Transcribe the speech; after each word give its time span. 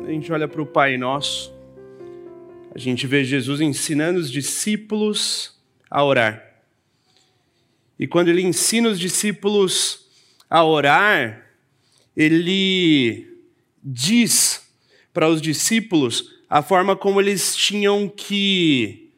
Quando 0.00 0.08
a 0.08 0.14
gente 0.14 0.32
olha 0.32 0.48
para 0.48 0.62
o 0.62 0.66
Pai 0.66 0.96
Nosso, 0.96 1.52
a 2.74 2.78
gente 2.78 3.06
vê 3.06 3.22
Jesus 3.22 3.60
ensinando 3.60 4.18
os 4.18 4.30
discípulos 4.30 5.54
a 5.90 6.02
orar. 6.02 6.42
E 7.98 8.06
quando 8.06 8.28
ele 8.28 8.40
ensina 8.40 8.88
os 8.88 8.98
discípulos 8.98 10.06
a 10.48 10.64
orar, 10.64 11.46
ele 12.16 13.28
diz 13.84 14.72
para 15.12 15.28
os 15.28 15.38
discípulos 15.38 16.30
a 16.48 16.62
forma 16.62 16.96
como 16.96 17.20
eles 17.20 17.54
tinham 17.54 18.08
que, 18.08 19.12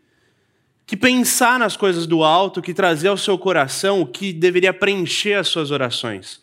que 0.85 0.97
pensar 0.97 1.61
nas 1.61 1.77
coisas 1.77 2.09
do 2.09 2.25
alto, 2.25 2.61
que 2.61 2.75
trazer 2.75 3.07
ao 3.07 3.17
seu 3.17 3.39
coração 3.39 4.01
o 4.01 4.07
que 4.07 4.33
deveria 4.33 4.75
preencher 4.75 5.35
as 5.35 5.47
suas 5.47 5.71
orações. 5.71 6.42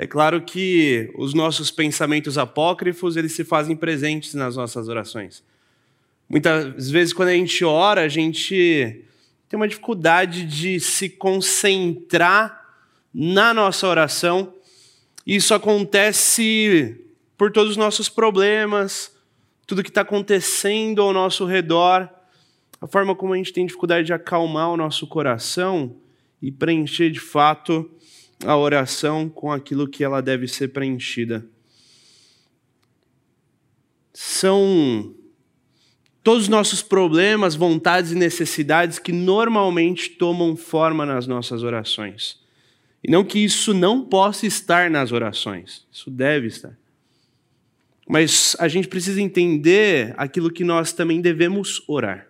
É 0.00 0.06
claro 0.06 0.40
que 0.42 1.10
os 1.16 1.34
nossos 1.34 1.72
pensamentos 1.72 2.38
apócrifos, 2.38 3.16
eles 3.16 3.32
se 3.32 3.42
fazem 3.42 3.74
presentes 3.74 4.32
nas 4.32 4.54
nossas 4.54 4.88
orações. 4.88 5.42
Muitas 6.28 6.88
vezes 6.88 7.12
quando 7.12 7.30
a 7.30 7.34
gente 7.34 7.64
ora, 7.64 8.02
a 8.02 8.08
gente 8.08 9.04
tem 9.48 9.56
uma 9.56 9.66
dificuldade 9.66 10.44
de 10.44 10.78
se 10.78 11.08
concentrar 11.08 12.64
na 13.12 13.52
nossa 13.52 13.88
oração. 13.88 14.54
Isso 15.26 15.52
acontece 15.52 17.04
por 17.36 17.50
todos 17.50 17.72
os 17.72 17.76
nossos 17.76 18.08
problemas, 18.08 19.12
tudo 19.66 19.82
que 19.82 19.90
está 19.90 20.02
acontecendo 20.02 21.02
ao 21.02 21.12
nosso 21.12 21.44
redor, 21.44 22.08
a 22.80 22.86
forma 22.86 23.16
como 23.16 23.34
a 23.34 23.36
gente 23.36 23.52
tem 23.52 23.66
dificuldade 23.66 24.06
de 24.06 24.12
acalmar 24.12 24.70
o 24.70 24.76
nosso 24.76 25.08
coração 25.08 25.96
e 26.40 26.52
preencher 26.52 27.10
de 27.10 27.18
fato 27.18 27.90
a 28.44 28.56
oração 28.56 29.28
com 29.28 29.50
aquilo 29.50 29.88
que 29.88 30.04
ela 30.04 30.20
deve 30.20 30.46
ser 30.46 30.68
preenchida. 30.68 31.46
São 34.12 35.14
todos 36.22 36.44
os 36.44 36.48
nossos 36.48 36.82
problemas, 36.82 37.54
vontades 37.54 38.12
e 38.12 38.14
necessidades 38.14 38.98
que 38.98 39.12
normalmente 39.12 40.10
tomam 40.10 40.56
forma 40.56 41.06
nas 41.06 41.26
nossas 41.26 41.62
orações. 41.62 42.40
E 43.02 43.10
não 43.10 43.24
que 43.24 43.38
isso 43.38 43.72
não 43.72 44.04
possa 44.04 44.46
estar 44.46 44.90
nas 44.90 45.12
orações, 45.12 45.86
isso 45.90 46.10
deve 46.10 46.48
estar. 46.48 46.76
Mas 48.08 48.56
a 48.58 48.68
gente 48.68 48.88
precisa 48.88 49.20
entender 49.20 50.14
aquilo 50.16 50.50
que 50.50 50.64
nós 50.64 50.92
também 50.92 51.20
devemos 51.20 51.82
orar. 51.86 52.26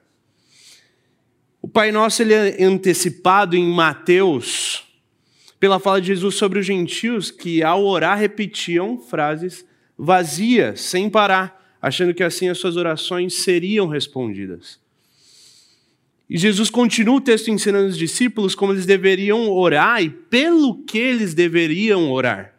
O 1.63 1.69
Pai 1.69 1.93
Nosso 1.93 2.23
ele 2.23 2.35
é 2.35 2.65
antecipado 2.65 3.57
em 3.57 3.73
Mateus 3.73 4.88
pela 5.59 5.79
fala 5.79 6.01
de 6.01 6.09
Jesus 6.09 6.37
sobre 6.37 6.59
os 6.59 6.67
gentios 6.67 7.31
que, 7.31 7.63
ao 7.63 7.85
orar, 7.85 8.19
repetiam 8.19 8.99
frases 8.99 9.67
vazias, 9.99 10.81
sem 10.81 11.11
parar, 11.11 11.77
achando 11.83 12.15
que 12.15 12.23
assim 12.23 12.49
as 12.49 12.59
suas 12.59 12.77
orações 12.77 13.35
seriam 13.35 13.89
respondidas. 13.89 14.79
E 16.31 16.37
Jesus 16.37 16.69
continua 16.69 17.17
o 17.17 17.21
texto 17.21 17.51
ensinando 17.51 17.89
os 17.89 17.97
discípulos 17.97 18.55
como 18.55 18.73
eles 18.73 18.85
deveriam 18.85 19.51
orar 19.51 20.03
e 20.03 20.11
pelo 20.11 20.85
que 20.85 20.99
eles 20.99 21.35
deveriam 21.35 22.13
orar. 22.13 22.55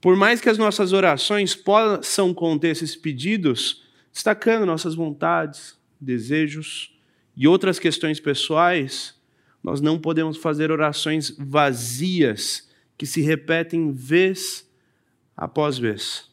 Por 0.00 0.16
mais 0.16 0.40
que 0.40 0.48
as 0.48 0.56
nossas 0.56 0.92
orações 0.92 1.54
possam 1.54 2.32
conter 2.32 2.70
esses 2.70 2.94
pedidos, 2.94 3.82
destacando 4.12 4.66
nossas 4.66 4.94
vontades, 4.94 5.76
desejos 6.00 6.94
e 7.36 7.48
outras 7.48 7.78
questões 7.78 8.20
pessoais, 8.20 9.14
nós 9.64 9.80
não 9.80 9.98
podemos 9.98 10.36
fazer 10.36 10.70
orações 10.70 11.34
vazias 11.38 12.68
que 12.98 13.06
se 13.06 13.22
repetem 13.22 13.90
vez 13.90 14.68
após 15.34 15.78
vez. 15.78 16.30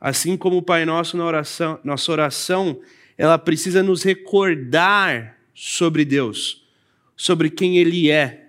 Assim 0.00 0.38
como 0.38 0.56
o 0.56 0.62
Pai 0.62 0.86
Nosso 0.86 1.18
na 1.18 1.24
oração, 1.26 1.78
nossa 1.84 2.10
oração, 2.10 2.80
ela 3.18 3.36
precisa 3.36 3.82
nos 3.82 4.02
recordar 4.02 5.38
sobre 5.54 6.02
Deus, 6.02 6.66
sobre 7.14 7.50
quem 7.50 7.76
Ele 7.76 8.10
é, 8.10 8.48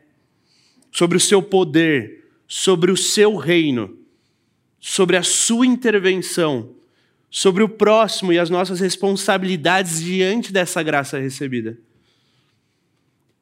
sobre 0.90 1.18
o 1.18 1.22
seu 1.22 1.44
poder, 1.44 2.30
sobre 2.48 2.92
o 2.92 2.98
seu 2.98 3.36
reino, 3.36 3.98
sobre 4.80 5.18
a 5.18 5.24
sua 5.24 5.66
intervenção, 5.66 6.74
sobre 7.30 7.62
o 7.62 7.68
próximo 7.68 8.32
e 8.32 8.40
as 8.40 8.50
nossas 8.50 8.80
responsabilidades 8.80 10.02
diante 10.02 10.54
dessa 10.54 10.82
graça 10.82 11.20
recebida. 11.20 11.78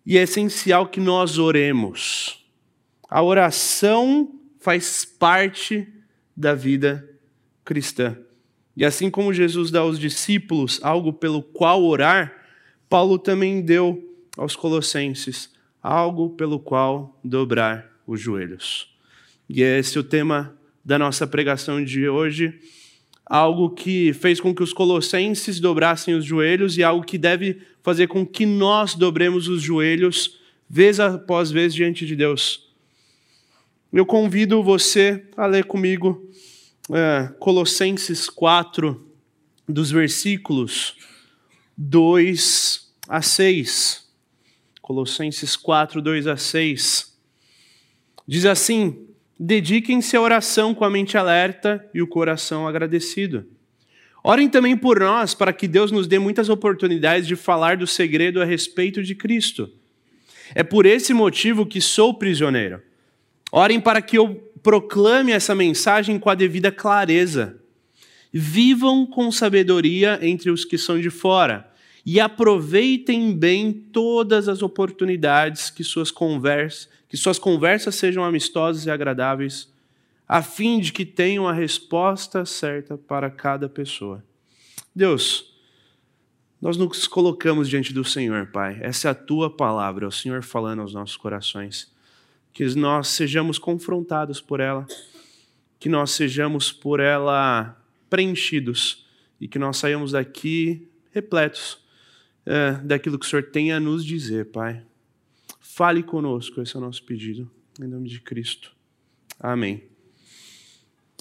E 0.06 0.18
é 0.18 0.22
essencial 0.22 0.88
que 0.88 1.00
nós 1.00 1.38
oremos. 1.38 2.46
A 3.10 3.22
oração 3.24 4.40
faz 4.60 5.04
parte 5.06 5.88
da 6.36 6.54
vida 6.54 7.10
cristã. 7.64 8.18
E 8.76 8.84
assim 8.84 9.10
como 9.10 9.34
Jesus 9.34 9.72
dá 9.72 9.80
aos 9.80 9.98
discípulos 9.98 10.80
algo 10.84 11.14
pelo 11.14 11.42
qual 11.42 11.84
orar, 11.84 12.34
Paulo 12.90 13.18
também 13.18 13.62
deu 13.62 14.16
aos 14.38 14.56
colossenses 14.56 15.50
algo 15.82 16.32
pelo 16.32 16.60
qual 16.60 17.20
dobrar 17.24 17.90
os 18.06 18.20
joelhos. 18.20 18.96
E 19.48 19.64
é 19.64 19.80
esse 19.80 19.98
o 19.98 20.04
tema 20.04 20.56
da 20.84 21.00
nossa 21.00 21.26
pregação 21.26 21.84
de 21.84 22.08
hoje 22.10 22.60
algo 23.26 23.72
que 23.72 24.14
fez 24.14 24.40
com 24.40 24.54
que 24.54 24.62
os 24.62 24.72
colossenses 24.72 25.60
dobrassem 25.60 26.14
os 26.14 26.24
joelhos 26.24 26.78
e 26.78 26.84
algo 26.84 27.06
que 27.06 27.18
deve 27.18 27.62
fazer 27.82 28.08
com 28.08 28.26
que 28.26 28.46
nós 28.46 28.96
dobremos 28.96 29.48
os 29.48 29.62
joelhos 29.62 30.40
vez 30.70 31.00
após 31.00 31.52
vez 31.52 31.74
diante 31.74 32.06
de 32.06 32.16
Deus. 32.16 32.70
Eu 33.92 34.06
convido 34.06 34.62
você 34.62 35.26
a 35.38 35.46
ler 35.46 35.66
comigo 35.66 36.30
é, 36.92 37.30
Colossenses 37.40 38.30
4, 38.30 39.02
dos 39.68 39.90
versículos 39.90 40.96
2 41.78 42.92
a 43.08 43.22
6. 43.22 44.06
Colossenses 44.82 45.56
4, 45.56 46.02
2 46.02 46.28
a 46.28 46.38
6. 46.38 47.18
Diz 48.28 48.46
assim: 48.46 49.05
Dediquem-se 49.38 50.16
à 50.16 50.22
oração 50.22 50.74
com 50.74 50.86
a 50.86 50.90
mente 50.90 51.18
alerta 51.18 51.86
e 51.94 52.02
o 52.02 52.08
coração 52.08 52.68
agradecido. 52.68 53.46
Orem 54.24 54.50
também 54.50 54.76
por 54.78 55.00
nós, 55.00 55.34
para 55.34 55.52
que 55.52 55.68
Deus 55.68 55.92
nos 55.92 56.08
dê 56.08 56.18
muitas 56.18 56.50
oportunidades 56.50 57.28
de 57.28 57.36
falar 57.36 57.78
do 57.78 57.86
segredo 57.86 58.42
a 58.42 58.46
respeito 58.46 59.04
de 59.04 59.14
Cristo. 59.14 59.70
É 60.54 60.64
por 60.64 60.86
esse 60.86 61.14
motivo 61.14 61.66
que 61.66 61.82
sou 61.82 62.14
prisioneiro. 62.14 62.82
Orem 63.52 63.80
para 63.80 64.02
que 64.02 64.18
eu 64.18 64.36
proclame 64.64 65.32
essa 65.32 65.54
mensagem 65.54 66.18
com 66.18 66.30
a 66.30 66.36
devida 66.36 66.72
clareza. 66.72 67.58
Vivam 68.34 69.06
com 69.06 69.32
sabedoria 69.32 70.18
entre 70.22 70.50
os 70.50 70.66
que 70.66 70.78
são 70.78 71.00
de 71.00 71.10
fora 71.10 71.75
e 72.06 72.20
aproveitem 72.20 73.36
bem 73.36 73.74
todas 73.74 74.48
as 74.48 74.62
oportunidades 74.62 75.70
que 75.70 75.84
suas 75.84 76.12
conversas 76.12 76.94
que 77.16 77.18
suas 77.18 77.40
conversas 77.40 77.96
sejam 77.96 78.26
amistosas 78.26 78.86
e 78.86 78.92
agradáveis, 78.92 79.72
a 80.28 80.42
fim 80.42 80.82
de 80.82 80.92
que 80.92 81.06
tenham 81.06 81.48
a 81.48 81.54
resposta 81.54 82.46
certa 82.46 82.98
para 82.98 83.30
cada 83.30 83.70
pessoa. 83.70 84.22
Deus, 84.94 85.54
nós 86.62 86.76
nos 86.76 87.08
colocamos 87.08 87.70
diante 87.70 87.94
do 87.94 88.04
Senhor, 88.04 88.48
Pai. 88.48 88.80
Essa 88.82 89.08
é 89.08 89.12
a 89.12 89.16
tua 89.16 89.50
palavra, 89.50 90.04
é 90.04 90.08
o 90.08 90.12
Senhor 90.12 90.44
falando 90.44 90.82
aos 90.82 90.94
nossos 90.94 91.16
corações. 91.16 91.90
Que 92.52 92.66
nós 92.76 93.08
sejamos 93.10 93.60
confrontados 93.60 94.42
por 94.42 94.60
ela, 94.60 94.88
que 95.80 95.88
nós 95.88 96.12
sejamos 96.12 96.70
por 96.72 97.00
ela 97.00 97.82
preenchidos 98.10 99.06
e 99.40 99.48
que 99.48 99.60
nós 99.60 99.78
saiamos 99.78 100.14
daqui 100.14 100.88
repletos 101.12 101.85
é, 102.46 102.74
daquilo 102.84 103.18
que 103.18 103.26
o 103.26 103.30
Senhor 103.30 103.44
tem 103.44 103.72
a 103.72 103.80
nos 103.80 104.06
dizer, 104.06 104.46
Pai. 104.52 104.84
Fale 105.60 106.04
conosco, 106.04 106.62
esse 106.62 106.76
é 106.76 106.80
o 106.80 106.82
nosso 106.82 107.04
pedido, 107.04 107.50
em 107.82 107.88
nome 107.88 108.08
de 108.08 108.22
Cristo. 108.22 108.72
Amém. 109.40 109.84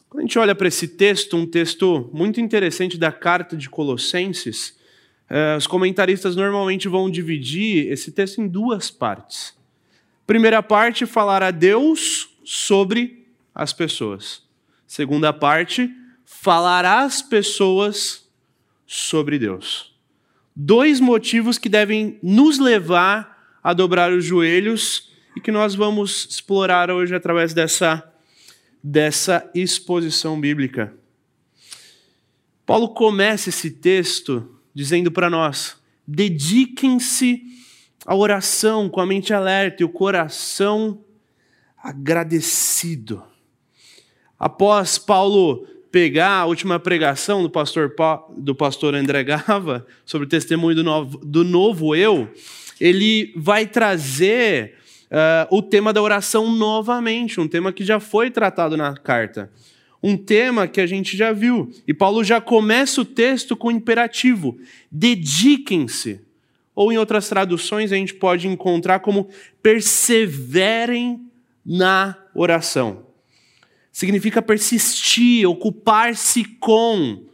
Quando 0.09 0.21
a 0.21 0.23
gente 0.27 0.39
olha 0.39 0.55
para 0.55 0.69
esse 0.69 0.87
texto, 0.87 1.37
um 1.37 1.45
texto 1.45 2.09
muito 2.13 2.41
interessante 2.41 2.97
da 2.97 3.11
carta 3.11 3.57
de 3.57 3.69
Colossenses, 3.69 4.79
eh, 5.29 5.57
os 5.57 5.67
comentaristas 5.67 6.37
normalmente 6.37 6.87
vão 6.87 7.11
dividir 7.11 7.91
esse 7.91 8.13
texto 8.13 8.41
em 8.41 8.47
duas 8.47 8.91
partes. 8.91 9.57
Primeira 10.27 10.63
parte, 10.63 11.05
falar 11.05 11.43
a 11.43 11.51
Deus 11.51 12.31
sobre 12.45 13.27
as 13.53 13.73
pessoas. 13.73 14.43
Segunda 14.87 15.33
parte, 15.33 15.91
falar 16.25 16.85
às 16.85 17.21
pessoas 17.21 18.31
sobre 18.87 19.39
Deus. 19.39 19.94
Dois 20.57 21.01
motivos 21.01 21.59
que 21.59 21.69
devem 21.69 22.19
nos 22.23 22.59
levar 22.59 23.59
a 23.63 23.73
dobrar 23.73 24.13
os 24.13 24.25
joelhos 24.25 25.13
e 25.37 25.41
que 25.41 25.51
nós 25.51 25.75
vamos 25.75 26.29
explorar 26.31 26.91
hoje 26.91 27.15
através 27.15 27.53
dessa, 27.53 28.09
dessa 28.83 29.51
exposição 29.55 30.41
bíblica. 30.41 30.95
Paulo 32.65 32.91
começa 32.91 33.49
esse 33.49 33.71
texto 33.71 34.59
dizendo 34.73 35.11
para 35.11 35.29
nós: 35.29 35.77
dediquem-se 36.07 37.43
à 38.07 38.15
oração 38.15 38.89
com 38.89 39.01
a 39.01 39.07
mente 39.07 39.35
alerta 39.35 39.83
e 39.83 39.85
o 39.85 39.89
coração 39.89 41.05
agradecido. 41.83 43.23
Após 44.39 44.99
Paulo 44.99 45.67
pegar 45.95 46.41
a 46.41 46.45
última 46.45 46.81
pregação 46.81 47.41
do 47.41 47.49
pastor, 47.49 47.95
do 48.37 48.53
pastor 48.53 48.97
André 48.97 49.23
Gava 49.23 49.87
sobre 50.05 50.27
o 50.27 50.29
testemunho 50.29 50.75
do 50.75 50.83
novo, 50.83 51.19
do 51.19 51.45
novo 51.45 51.95
eu, 51.95 52.29
ele 52.81 53.33
vai 53.37 53.65
trazer 53.65 54.75
uh, 55.05 55.57
o 55.57 55.63
tema 55.63 55.93
da 55.93 56.03
oração 56.03 56.51
novamente, 56.51 57.41
um 57.41 57.47
tema 57.47 57.73
que 57.73 57.85
já 57.85 58.01
foi 58.01 58.29
tratado 58.29 58.77
na 58.77 58.97
carta. 58.97 59.53
Um 60.03 60.17
tema 60.17 60.67
que 60.67 60.81
a 60.81 60.87
gente 60.87 61.17
já 61.17 61.33
viu. 61.33 61.73
E 61.87 61.95
Paulo 61.95 62.25
já 62.25 62.41
começa 62.41 63.01
o 63.01 63.05
texto 63.05 63.57
com 63.57 63.69
o 63.69 63.71
imperativo: 63.71 64.59
dediquem-se. 64.91 66.21
Ou 66.75 66.93
em 66.93 66.99
outras 66.99 67.29
traduções 67.29 67.93
a 67.93 67.95
gente 67.95 68.15
pode 68.15 68.49
encontrar 68.49 68.99
como 68.99 69.29
perseverem 69.63 71.21
na 71.65 72.17
oração. 72.35 73.14
Significa 73.95 74.43
persistir, 74.43 75.49
ocupar-se 75.49 76.43
com, 76.45 77.27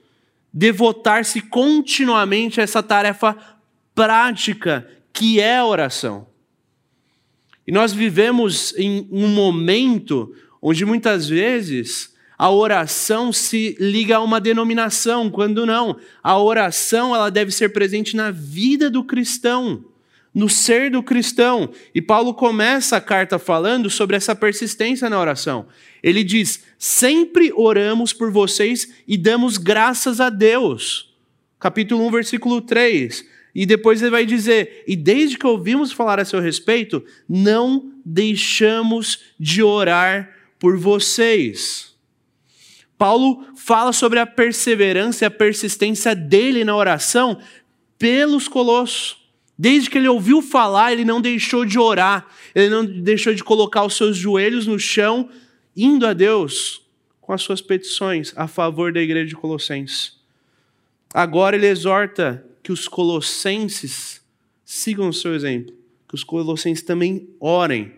devotar-se 0.53 1.41
continuamente 1.41 2.61
a 2.61 2.65
essa 2.65 2.83
tarefa 2.83 3.35
prática 3.95 4.87
que 5.11 5.41
é 5.41 5.57
a 5.57 5.65
oração. 5.65 6.27
E 7.67 7.73
nós 7.73 7.95
vivemos 7.95 8.75
em 8.77 9.09
um 9.11 9.29
momento 9.29 10.35
onde 10.61 10.85
muitas 10.85 11.27
vezes 11.27 12.15
a 12.37 12.51
oração 12.51 13.33
se 13.33 13.75
liga 13.81 14.17
a 14.17 14.23
uma 14.23 14.39
denominação, 14.39 15.31
quando 15.31 15.65
não. 15.65 15.97
A 16.23 16.39
oração 16.39 17.15
ela 17.15 17.31
deve 17.31 17.53
ser 17.53 17.71
presente 17.71 18.15
na 18.15 18.31
vida 18.31 18.91
do 18.91 19.03
cristão, 19.03 19.83
no 20.35 20.49
ser 20.49 20.91
do 20.91 21.03
cristão. 21.03 21.71
E 21.95 22.01
Paulo 22.01 22.35
começa 22.35 22.97
a 22.97 23.01
carta 23.01 23.39
falando 23.39 23.91
sobre 23.91 24.17
essa 24.17 24.35
persistência 24.35 25.11
na 25.11 25.21
oração. 25.21 25.67
Ele 26.03 26.23
diz: 26.25 26.65
"Sempre 26.79 27.53
oramos 27.55 28.13
por 28.13 28.31
vocês 28.31 28.93
e 29.07 29.17
damos 29.17 29.59
graças 29.59 30.21
a 30.21 30.31
Deus." 30.31 31.15
Capítulo 31.59 32.07
1, 32.07 32.11
versículo 32.11 32.61
3. 32.63 33.25
E 33.55 33.67
depois 33.67 34.01
ele 34.01 34.11
vai 34.11 34.25
dizer: 34.25 34.85
E 34.87 34.97
desde 34.97 35.37
que 35.37 35.47
ouvimos 35.47 35.93
falar 35.93 36.19
a 36.19 36.25
seu 36.25 36.41
respeito, 36.41 37.05
não 37.29 37.93
deixamos 38.05 39.21
de 39.39 39.63
orar 39.63 40.35
por 40.59 40.79
vocês. 40.79 41.95
Paulo 42.97 43.47
fala 43.57 43.93
sobre 43.93 44.19
a 44.19 44.27
perseverança 44.27 45.25
e 45.25 45.27
a 45.27 45.31
persistência 45.31 46.15
dele 46.15 46.65
na 46.65 46.77
oração 46.77 47.41
pelos 47.99 48.47
colossos. 48.47 49.20
Desde 49.63 49.91
que 49.91 49.99
ele 49.99 50.09
ouviu 50.09 50.41
falar, 50.41 50.91
ele 50.91 51.05
não 51.05 51.21
deixou 51.21 51.67
de 51.67 51.79
orar, 51.79 52.27
ele 52.55 52.71
não 52.71 52.83
deixou 52.83 53.35
de 53.35 53.45
colocar 53.45 53.85
os 53.85 53.95
seus 53.95 54.17
joelhos 54.17 54.67
no 54.67 54.79
chão, 54.79 55.29
indo 55.77 56.07
a 56.07 56.15
Deus 56.15 56.81
com 57.21 57.31
as 57.31 57.43
suas 57.43 57.61
petições 57.61 58.33
a 58.37 58.49
favor 58.49 58.91
da 58.91 59.03
igreja 59.03 59.27
de 59.27 59.37
Colossenses. 59.37 60.19
Agora 61.13 61.57
ele 61.57 61.67
exorta 61.67 62.43
que 62.63 62.73
os 62.73 62.89
colossenses 62.89 64.23
sigam 64.65 65.11
o 65.11 65.13
seu 65.13 65.35
exemplo, 65.35 65.75
que 66.09 66.15
os 66.15 66.25
colossenses 66.25 66.83
também 66.83 67.29
orem. 67.39 67.93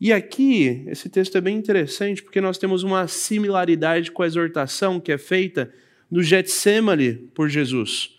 E 0.00 0.12
aqui, 0.12 0.82
esse 0.88 1.08
texto 1.08 1.38
é 1.38 1.40
bem 1.40 1.56
interessante, 1.56 2.20
porque 2.20 2.40
nós 2.40 2.58
temos 2.58 2.82
uma 2.82 3.06
similaridade 3.06 4.10
com 4.10 4.24
a 4.24 4.26
exortação 4.26 4.98
que 4.98 5.12
é 5.12 5.18
feita 5.18 5.72
no 6.10 6.20
Getsemane 6.20 7.12
por 7.32 7.48
Jesus. 7.48 8.13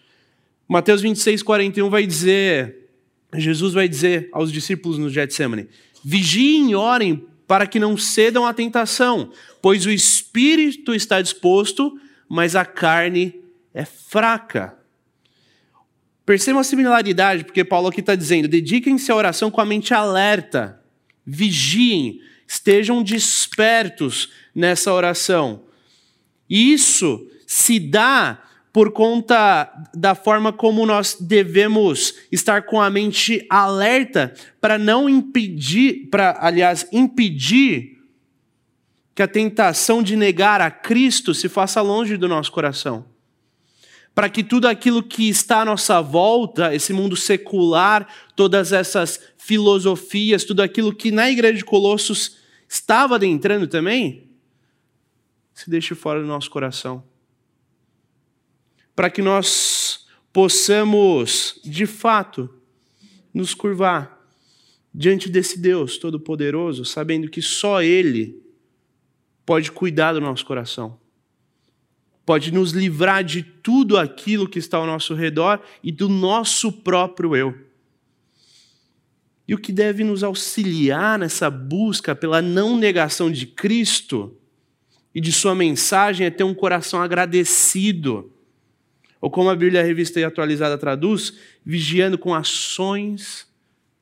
Mateus 0.68 1.02
26, 1.02 1.44
41 1.44 1.90
vai 1.90 2.08
dizer, 2.08 2.90
Jesus 3.36 3.74
vai 3.74 3.88
dizer 3.88 4.30
aos 4.32 4.52
discípulos 4.52 4.98
no 4.98 5.10
Getsemane, 5.10 5.68
vigiem 6.04 6.72
e 6.72 6.76
orem 6.76 7.26
para 7.48 7.68
que 7.68 7.80
não 7.80 7.96
cedam 7.96 8.46
à 8.46 8.54
tentação, 8.54 9.32
pois 9.62 9.86
o 9.86 9.92
espírito 9.92 10.94
está 10.96 11.22
disposto, 11.22 12.00
mas 12.28 12.56
a 12.56 12.66
carne 12.66 13.36
é 13.74 13.86
fraca. 13.86 14.76
Perceba 16.26 16.62
a 16.62 16.64
similaridade, 16.64 17.44
porque 17.44 17.64
Paulo 17.64 17.90
aqui 17.90 18.00
está 18.00 18.16
dizendo: 18.16 18.48
dediquem-se 18.48 19.12
à 19.12 19.16
oração 19.16 19.52
com 19.52 19.62
a 19.62 19.66
mente 19.66 19.94
alerta, 19.94 20.82
vigiem, 21.24 22.20
estejam 22.48 23.04
despertos 23.04 24.32
nessa 24.54 24.92
oração. 24.92 25.64
E 26.50 26.74
isso 26.74 27.30
se 27.46 27.80
dá 27.80 28.42
por 28.76 28.92
conta 28.92 29.72
da 29.94 30.14
forma 30.14 30.52
como 30.52 30.86
nós 30.86 31.16
devemos 31.18 32.14
estar 32.30 32.64
com 32.64 32.82
a 32.82 32.90
mente 32.90 33.48
alerta 33.50 34.34
para 34.60 34.78
não 34.78 35.08
impedir, 35.08 36.10
para, 36.12 36.38
aliás, 36.42 36.86
impedir 36.92 38.02
que 39.16 39.22
a 39.22 39.30
tentação 39.30 40.04
de 40.04 40.18
negar 40.18 40.60
a 40.60 40.70
Cristo 40.70 41.34
se 41.34 41.48
faça 41.48 41.82
longe 41.82 42.18
do 42.18 42.28
nosso 42.28 42.52
coração 42.52 43.06
para 44.14 44.28
que 44.28 44.44
tudo 44.44 44.68
aquilo 44.68 45.02
que 45.02 45.30
está 45.30 45.62
à 45.62 45.66
nossa 45.66 46.02
volta, 46.02 46.76
esse 46.76 46.92
mundo 46.92 47.16
secular, 47.16 48.06
todas 48.36 48.74
essas 48.74 49.22
filosofias, 49.38 50.44
tudo 50.44 50.62
aquilo 50.62 50.94
que 50.94 51.12
na 51.12 51.32
igreja 51.32 51.60
de 51.60 51.64
Colossos 51.64 52.40
estava 52.68 53.16
adentrando 53.16 53.68
também, 53.68 54.30
se 55.54 55.70
deixe 55.70 55.96
fora 55.96 56.20
do 56.20 56.28
nosso 56.28 56.50
coração. 56.50 57.15
Para 58.96 59.10
que 59.10 59.22
nós 59.22 60.06
possamos, 60.32 61.60
de 61.64 61.86
fato, 61.86 62.50
nos 63.34 63.54
curvar 63.54 64.16
diante 64.94 65.30
desse 65.30 65.60
Deus 65.60 65.98
Todo-Poderoso, 65.98 66.86
sabendo 66.86 67.30
que 67.30 67.42
só 67.42 67.82
Ele 67.82 68.42
pode 69.46 69.72
cuidar 69.72 70.14
do 70.14 70.22
nosso 70.22 70.46
coração 70.46 70.98
pode 72.26 72.52
nos 72.52 72.72
livrar 72.72 73.24
de 73.24 73.44
tudo 73.44 73.98
aquilo 73.98 74.50
que 74.50 74.58
está 74.58 74.78
ao 74.78 74.88
nosso 74.88 75.14
redor 75.14 75.62
e 75.84 75.92
do 75.92 76.10
nosso 76.10 76.72
próprio 76.72 77.36
eu. 77.36 77.56
E 79.48 79.54
o 79.54 79.60
que 79.60 79.72
deve 79.72 80.04
nos 80.04 80.24
auxiliar 80.24 81.20
nessa 81.20 81.52
busca 81.52 82.16
pela 82.16 82.42
não 82.42 82.76
negação 82.76 83.32
de 83.32 83.46
Cristo 83.46 84.36
e 85.14 85.22
de 85.22 85.32
Sua 85.32 85.54
mensagem 85.54 86.26
é 86.26 86.32
ter 86.32 86.44
um 86.44 86.54
coração 86.54 87.00
agradecido. 87.00 88.34
Ou 89.22 89.30
como 89.30 89.50
a 89.50 89.56
Bíblia 89.56 89.84
Revista 89.84 90.20
e 90.20 90.24
Atualizada 90.24 90.78
traduz, 90.78 91.34
vigiando 91.66 92.18
com 92.18 92.34
ações 92.34 93.48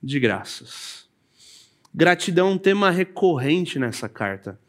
de 0.01 0.19
graças. 0.19 1.05
Gratidão 1.93 2.49
é 2.49 2.51
um 2.51 2.57
tema 2.57 2.89
recorrente 2.89 3.77
nessa 3.77 4.09
carta. 4.09 4.59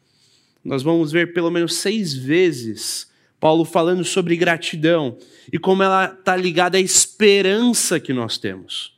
Nós 0.64 0.82
vamos 0.82 1.10
ver 1.10 1.32
pelo 1.32 1.50
menos 1.50 1.76
seis 1.76 2.14
vezes 2.14 3.12
Paulo 3.44 3.66
falando 3.66 4.02
sobre 4.04 4.36
gratidão 4.36 5.18
e 5.52 5.58
como 5.58 5.82
ela 5.82 6.06
está 6.06 6.34
ligada 6.34 6.78
à 6.78 6.80
esperança 6.80 8.00
que 8.00 8.10
nós 8.10 8.38
temos. 8.38 8.94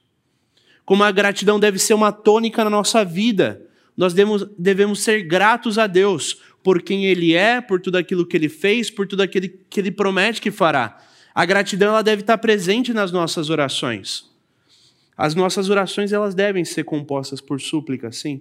Como 0.85 1.03
a 1.03 1.11
gratidão 1.11 1.59
deve 1.59 1.81
ser 1.81 1.95
uma 1.95 2.13
tônica 2.13 2.63
na 2.63 2.71
nossa 2.71 3.05
vida. 3.05 3.61
Nós 3.97 4.15
devemos, 4.15 4.47
devemos 4.57 5.03
ser 5.03 5.25
gratos 5.25 5.79
a 5.79 5.89
Deus 5.89 6.41
por 6.63 6.81
quem 6.81 7.07
Ele 7.07 7.35
é, 7.35 7.61
por 7.61 7.81
tudo 7.81 7.99
aquilo 7.99 8.25
que 8.25 8.37
Ele 8.37 8.49
fez, 8.49 8.89
por 8.89 9.05
tudo 9.05 9.23
aquilo 9.23 9.49
que 9.69 9.81
Ele 9.81 9.91
promete 9.91 10.41
que 10.41 10.53
fará. 10.53 10.97
A 11.37 11.45
gratidão 11.45 11.91
ela 11.91 12.03
deve 12.03 12.23
estar 12.23 12.39
presente 12.39 12.93
nas 12.93 13.13
nossas 13.13 13.51
orações. 13.51 14.29
As 15.17 15.37
nossas 15.37 15.71
orações 15.71 16.13
elas 16.13 16.35
devem 16.35 16.65
ser 16.65 16.85
compostas 16.85 17.41
por 17.41 17.61
súplica, 17.61 18.11
sim, 18.11 18.41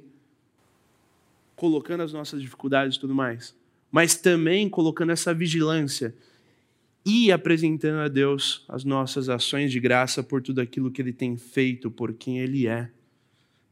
colocando 1.56 2.02
as 2.02 2.12
nossas 2.12 2.42
dificuldades 2.42 2.98
e 2.98 3.00
tudo 3.00 3.14
mais 3.14 3.54
mas 3.96 4.18
também 4.18 4.68
colocando 4.68 5.14
essa 5.14 5.34
vigilância 5.34 6.14
e 7.06 7.32
apresentando 7.32 8.02
a 8.02 8.10
Deus 8.10 8.66
as 8.68 8.84
nossas 8.84 9.30
ações 9.30 9.72
de 9.72 9.80
graça 9.80 10.22
por 10.22 10.42
tudo 10.42 10.60
aquilo 10.60 10.92
que 10.92 11.02
Ele 11.02 11.14
tem 11.14 11.38
feito, 11.38 11.90
por 11.90 12.12
quem 12.12 12.40
Ele 12.40 12.68
é. 12.68 12.92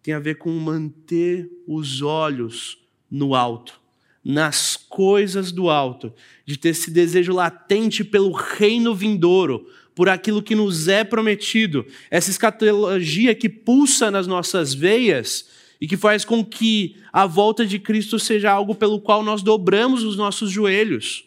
Tem 0.02 0.14
a 0.14 0.20
ver 0.20 0.36
com 0.36 0.50
manter 0.52 1.52
os 1.68 2.02
olhos 2.02 2.82
no 3.12 3.36
alto, 3.36 3.82
nas 4.24 4.78
coisas 4.78 5.52
do 5.52 5.70
alto, 5.70 6.14
de 6.46 6.58
ter 6.58 6.70
esse 6.70 6.90
desejo 6.90 7.34
latente 7.34 8.04
pelo 8.04 8.32
reino 8.32 8.96
vindouro, 8.96 9.68
por 9.94 10.10
aquilo 10.10 10.42
que 10.42 10.56
nos 10.56 10.88
é 10.88 11.04
prometido, 11.04 11.86
essa 12.10 12.32
escatologia 12.32 13.36
que 13.36 13.50
pulsa 13.50 14.10
nas 14.10 14.26
nossas 14.26 14.74
veias 14.74 15.50
e 15.80 15.88
que 15.88 15.98
faz 15.98 16.24
com 16.24 16.44
que 16.44 16.96
a 17.12 17.26
volta 17.26 17.66
de 17.66 17.78
Cristo 17.78 18.18
seja 18.18 18.52
algo 18.52 18.74
pelo 18.74 19.00
qual 19.00 19.22
nós 19.22 19.44
dobramos 19.44 20.04
os 20.04 20.16
nossos 20.16 20.50
joelhos. 20.50 21.26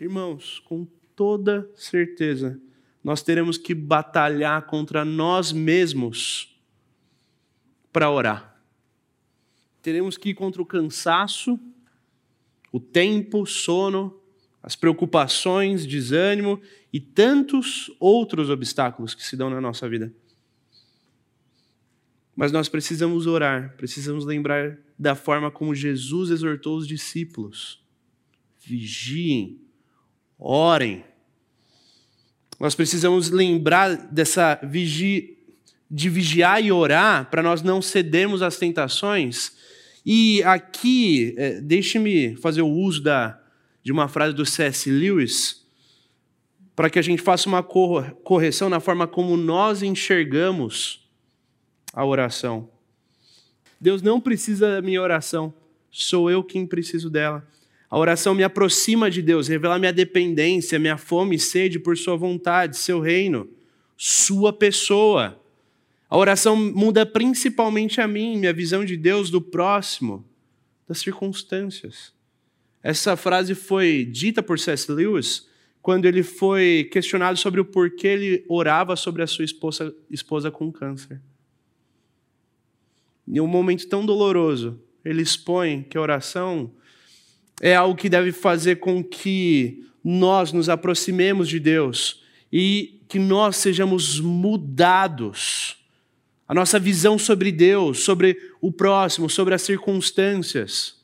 Irmãos, 0.00 0.62
com 0.64 0.86
toda 1.14 1.68
certeza, 1.74 2.60
nós 3.02 3.22
teremos 3.22 3.58
que 3.58 3.74
batalhar 3.74 4.62
contra 4.66 5.04
nós 5.04 5.52
mesmos 5.52 6.54
para 7.92 8.10
orar. 8.10 8.55
Teremos 9.86 10.18
que 10.18 10.30
ir 10.30 10.34
contra 10.34 10.60
o 10.60 10.66
cansaço, 10.66 11.60
o 12.72 12.80
tempo, 12.80 13.46
sono, 13.46 14.20
as 14.60 14.74
preocupações, 14.74 15.86
desânimo 15.86 16.60
e 16.92 16.98
tantos 16.98 17.88
outros 18.00 18.50
obstáculos 18.50 19.14
que 19.14 19.22
se 19.22 19.36
dão 19.36 19.48
na 19.48 19.60
nossa 19.60 19.88
vida. 19.88 20.12
Mas 22.34 22.50
nós 22.50 22.68
precisamos 22.68 23.28
orar, 23.28 23.76
precisamos 23.76 24.24
lembrar 24.24 24.76
da 24.98 25.14
forma 25.14 25.52
como 25.52 25.72
Jesus 25.72 26.30
exortou 26.30 26.76
os 26.76 26.88
discípulos. 26.88 27.80
vigiem, 28.58 29.60
orem. 30.36 31.04
Nós 32.58 32.74
precisamos 32.74 33.30
lembrar 33.30 33.94
dessa 34.12 34.58
vigi... 34.64 35.38
de 35.88 36.10
vigiar 36.10 36.60
e 36.60 36.72
orar 36.72 37.30
para 37.30 37.40
nós 37.40 37.62
não 37.62 37.80
cedermos 37.80 38.42
às 38.42 38.56
tentações. 38.56 39.64
E 40.08 40.40
aqui, 40.44 41.34
é, 41.36 41.60
deixe-me 41.60 42.36
fazer 42.36 42.62
o 42.62 42.68
uso 42.68 43.02
da, 43.02 43.42
de 43.82 43.90
uma 43.90 44.06
frase 44.06 44.36
do 44.36 44.46
C.S. 44.46 44.88
Lewis, 44.88 45.66
para 46.76 46.88
que 46.88 46.96
a 46.96 47.02
gente 47.02 47.20
faça 47.20 47.48
uma 47.48 47.60
correção 47.60 48.68
na 48.68 48.78
forma 48.78 49.08
como 49.08 49.36
nós 49.36 49.82
enxergamos 49.82 51.04
a 51.92 52.04
oração. 52.04 52.70
Deus 53.80 54.00
não 54.00 54.20
precisa 54.20 54.76
da 54.76 54.82
minha 54.82 55.02
oração, 55.02 55.52
sou 55.90 56.30
eu 56.30 56.44
quem 56.44 56.64
preciso 56.64 57.10
dela. 57.10 57.44
A 57.90 57.98
oração 57.98 58.32
me 58.32 58.44
aproxima 58.44 59.10
de 59.10 59.20
Deus, 59.20 59.48
revela 59.48 59.76
minha 59.76 59.92
dependência, 59.92 60.78
minha 60.78 60.96
fome 60.96 61.34
e 61.34 61.40
sede 61.40 61.80
por 61.80 61.96
Sua 61.96 62.16
vontade, 62.16 62.76
Seu 62.76 63.00
reino, 63.00 63.48
Sua 63.96 64.52
pessoa. 64.52 65.42
A 66.08 66.16
oração 66.16 66.56
muda 66.56 67.04
principalmente 67.04 68.00
a 68.00 68.06
mim, 68.06 68.38
minha 68.38 68.52
visão 68.52 68.84
de 68.84 68.96
Deus, 68.96 69.30
do 69.30 69.40
próximo, 69.40 70.24
das 70.88 70.98
circunstâncias. 70.98 72.12
Essa 72.82 73.16
frase 73.16 73.54
foi 73.54 74.04
dita 74.04 74.42
por 74.42 74.58
C.S. 74.58 74.90
Lewis 74.90 75.48
quando 75.82 76.04
ele 76.04 76.22
foi 76.22 76.88
questionado 76.90 77.38
sobre 77.38 77.60
o 77.60 77.64
porquê 77.64 78.08
ele 78.08 78.44
orava 78.48 78.96
sobre 78.96 79.22
a 79.22 79.26
sua 79.26 79.44
esposa, 79.44 79.94
esposa 80.10 80.50
com 80.50 80.72
câncer. 80.72 81.20
Em 83.26 83.40
um 83.40 83.46
momento 83.46 83.88
tão 83.88 84.04
doloroso, 84.04 84.80
ele 85.04 85.22
expõe 85.22 85.84
que 85.84 85.96
a 85.96 86.00
oração 86.00 86.72
é 87.60 87.74
algo 87.74 87.96
que 87.96 88.08
deve 88.08 88.32
fazer 88.32 88.76
com 88.76 89.02
que 89.02 89.84
nós 90.02 90.52
nos 90.52 90.68
aproximemos 90.68 91.48
de 91.48 91.58
Deus 91.58 92.22
e 92.52 93.00
que 93.08 93.18
nós 93.18 93.56
sejamos 93.56 94.20
mudados. 94.20 95.75
A 96.48 96.54
nossa 96.54 96.78
visão 96.78 97.18
sobre 97.18 97.50
Deus, 97.50 98.04
sobre 98.04 98.36
o 98.60 98.70
próximo, 98.70 99.28
sobre 99.28 99.54
as 99.54 99.62
circunstâncias. 99.62 100.96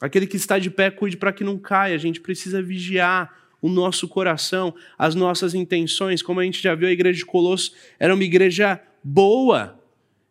Aquele 0.00 0.26
que 0.26 0.36
está 0.36 0.58
de 0.58 0.70
pé, 0.70 0.90
cuide 0.90 1.16
para 1.16 1.32
que 1.32 1.42
não 1.42 1.58
caia. 1.58 1.94
A 1.94 1.98
gente 1.98 2.20
precisa 2.20 2.62
vigiar 2.62 3.36
o 3.60 3.68
nosso 3.68 4.06
coração, 4.06 4.74
as 4.96 5.14
nossas 5.14 5.54
intenções. 5.54 6.22
Como 6.22 6.38
a 6.38 6.44
gente 6.44 6.62
já 6.62 6.74
viu, 6.74 6.88
a 6.88 6.92
igreja 6.92 7.18
de 7.18 7.26
Colosso 7.26 7.72
era 7.98 8.14
uma 8.14 8.22
igreja 8.22 8.80
boa. 9.02 9.78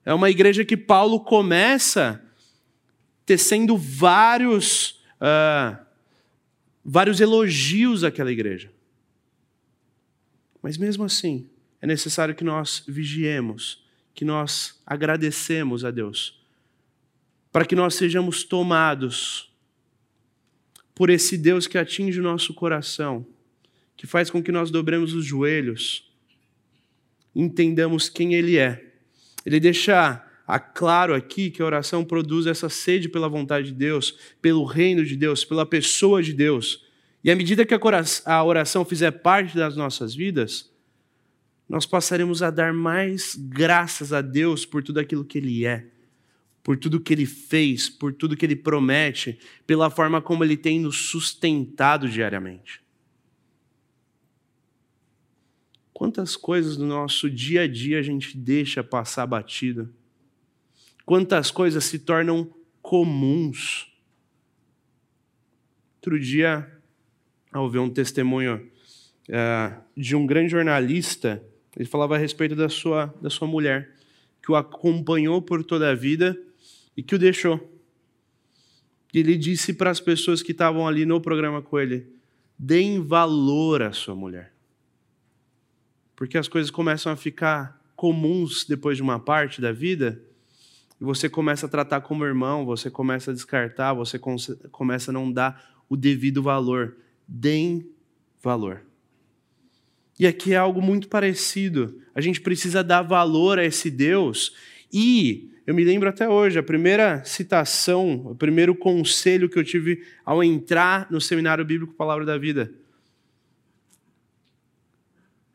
É 0.05 0.13
uma 0.13 0.29
igreja 0.29 0.63
que 0.63 0.77
Paulo 0.77 1.19
começa 1.19 2.23
tecendo 3.25 3.75
vários 3.77 5.01
uh, 5.21 5.77
vários 6.89 7.19
elogios 7.19 8.05
àquela 8.05 8.31
igreja. 8.31 8.71
Mas 10.61 10.77
mesmo 10.77 11.03
assim, 11.03 11.49
é 11.81 11.85
necessário 11.85 12.33
que 12.33 12.45
nós 12.45 12.81
vigiemos, 12.87 13.85
que 14.17 14.25
nós 14.25 14.81
agradecemos 14.83 15.85
a 15.85 15.91
Deus, 15.91 16.41
para 17.51 17.63
que 17.63 17.75
nós 17.75 17.93
sejamos 17.93 18.43
tomados 18.43 19.53
por 20.95 21.11
esse 21.11 21.37
Deus 21.37 21.67
que 21.67 21.77
atinge 21.77 22.19
o 22.19 22.23
nosso 22.23 22.51
coração, 22.51 23.23
que 23.95 24.07
faz 24.07 24.31
com 24.31 24.41
que 24.41 24.51
nós 24.51 24.71
dobremos 24.71 25.13
os 25.13 25.23
joelhos, 25.23 26.11
entendamos 27.35 28.09
quem 28.09 28.33
Ele 28.33 28.57
é. 28.57 28.91
Ele 29.45 29.59
deixa 29.59 30.25
claro 30.73 31.13
aqui 31.13 31.51
que 31.51 31.61
a 31.61 31.65
oração 31.67 32.03
produz 32.03 32.47
essa 32.47 32.69
sede 32.69 33.07
pela 33.07 33.29
vontade 33.29 33.67
de 33.67 33.73
Deus, 33.75 34.17
pelo 34.41 34.65
reino 34.65 35.05
de 35.05 35.15
Deus, 35.15 35.45
pela 35.45 35.63
pessoa 35.63 36.23
de 36.23 36.33
Deus. 36.33 36.83
E 37.23 37.29
à 37.29 37.35
medida 37.35 37.63
que 37.63 37.75
a 38.25 38.43
oração 38.43 38.83
fizer 38.83 39.11
parte 39.11 39.55
das 39.55 39.75
nossas 39.75 40.15
vidas, 40.15 40.75
nós 41.67 41.85
passaremos 41.85 42.41
a 42.41 42.49
dar 42.49 42.73
mais 42.73 43.35
graças 43.35 44.13
a 44.13 44.21
Deus 44.21 44.65
por 44.65 44.83
tudo 44.83 44.99
aquilo 44.99 45.25
que 45.25 45.37
Ele 45.37 45.65
é, 45.65 45.87
por 46.63 46.77
tudo 46.77 46.99
que 46.99 47.13
Ele 47.13 47.25
fez, 47.25 47.89
por 47.89 48.13
tudo 48.13 48.37
que 48.37 48.45
Ele 48.45 48.55
promete, 48.55 49.39
pela 49.65 49.89
forma 49.89 50.21
como 50.21 50.43
Ele 50.43 50.57
tem 50.57 50.79
nos 50.79 51.09
sustentado 51.09 52.07
diariamente. 52.07 52.81
Quantas 55.93 56.35
coisas 56.35 56.77
no 56.77 56.85
nosso 56.85 57.29
dia 57.29 57.61
a 57.63 57.67
dia 57.67 57.99
a 57.99 58.03
gente 58.03 58.37
deixa 58.37 58.83
passar 58.83 59.25
batido? 59.25 59.93
quantas 61.07 61.49
coisas 61.49 61.85
se 61.85 61.99
tornam 61.99 62.53
comuns. 62.81 63.89
Outro 65.95 66.19
dia, 66.19 66.69
ao 67.49 67.69
ver 67.69 67.79
um 67.79 67.89
testemunho 67.89 68.69
uh, 69.29 69.81
de 69.95 70.17
um 70.17 70.27
grande 70.27 70.51
jornalista, 70.51 71.41
ele 71.77 71.87
falava 71.87 72.15
a 72.15 72.17
respeito 72.17 72.55
da 72.55 72.67
sua, 72.67 73.13
da 73.21 73.29
sua 73.29 73.47
mulher, 73.47 73.93
que 74.41 74.51
o 74.51 74.55
acompanhou 74.55 75.39
por 75.41 75.63
toda 75.63 75.91
a 75.91 75.95
vida 75.95 76.35
e 76.95 77.03
que 77.03 77.13
o 77.13 77.19
deixou. 77.19 77.71
Ele 79.13 79.37
disse 79.37 79.73
para 79.73 79.91
as 79.91 79.99
pessoas 79.99 80.41
que 80.41 80.51
estavam 80.51 80.87
ali 80.87 81.05
no 81.05 81.21
programa 81.21 81.61
com 81.61 81.79
ele: 81.79 82.07
deem 82.57 82.99
valor 82.99 83.83
à 83.83 83.93
sua 83.93 84.15
mulher. 84.15 84.53
Porque 86.15 86.37
as 86.37 86.47
coisas 86.47 86.71
começam 86.71 87.11
a 87.11 87.15
ficar 87.15 87.79
comuns 87.95 88.65
depois 88.65 88.97
de 88.97 89.03
uma 89.03 89.19
parte 89.19 89.61
da 89.61 89.71
vida 89.71 90.19
e 90.99 91.03
você 91.03 91.29
começa 91.29 91.67
a 91.67 91.69
tratar 91.69 92.01
como 92.01 92.25
irmão, 92.25 92.65
você 92.65 92.89
começa 92.89 93.29
a 93.29 93.33
descartar, 93.33 93.93
você 93.93 94.19
começa 94.71 95.11
a 95.11 95.13
não 95.13 95.31
dar 95.31 95.83
o 95.87 95.95
devido 95.95 96.41
valor. 96.41 96.97
Deem 97.27 97.87
valor. 98.41 98.86
E 100.19 100.25
aqui 100.25 100.53
é 100.53 100.57
algo 100.57 100.81
muito 100.81 101.07
parecido. 101.07 102.01
A 102.13 102.21
gente 102.21 102.41
precisa 102.41 102.83
dar 102.83 103.01
valor 103.01 103.59
a 103.59 103.65
esse 103.65 103.91
Deus. 103.91 104.55
E 104.91 105.51
eu 105.65 105.75
me 105.75 105.83
lembro 105.83 106.09
até 106.09 106.27
hoje, 106.27 106.57
a 106.57 106.63
primeira 106.63 107.23
citação, 107.23 108.27
o 108.27 108.35
primeiro 108.35 108.73
conselho 108.73 109.49
que 109.49 109.59
eu 109.59 109.63
tive 109.63 110.03
ao 110.25 110.43
entrar 110.43 111.11
no 111.11 111.21
seminário 111.21 111.63
bíblico 111.63 111.93
Palavra 111.93 112.25
da 112.25 112.37
Vida. 112.37 112.73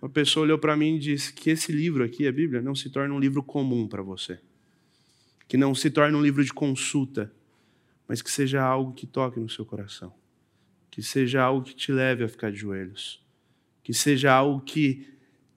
Uma 0.01 0.11
pessoa 0.11 0.45
olhou 0.45 0.59
para 0.59 0.77
mim 0.77 0.97
e 0.97 0.99
disse 0.99 1.33
que 1.33 1.51
esse 1.51 1.73
livro 1.73 2.05
aqui, 2.05 2.27
a 2.27 2.33
Bíblia, 2.33 2.61
não 2.61 2.75
se 2.75 2.91
torna 2.91 3.15
um 3.15 3.21
livro 3.21 3.43
comum 3.43 3.87
para 3.87 4.03
você 4.03 4.39
que 5.53 5.59
não 5.59 5.75
se 5.75 5.91
torne 5.91 6.17
um 6.17 6.23
livro 6.23 6.43
de 6.43 6.51
consulta, 6.51 7.31
mas 8.09 8.23
que 8.23 8.31
seja 8.31 8.63
algo 8.63 8.95
que 8.95 9.07
toque 9.07 9.39
no 9.39 9.51
seu 9.51 9.67
coração, 9.67 10.11
que 10.91 11.03
seja 11.03 11.43
algo 11.43 11.63
que 11.63 11.75
te 11.75 11.93
leve 11.93 12.25
a 12.25 12.29
ficar 12.29 12.51
de 12.51 12.57
joelhos, 12.57 13.22
que 13.83 13.93
seja 13.93 14.33
algo 14.33 14.61
que 14.61 15.07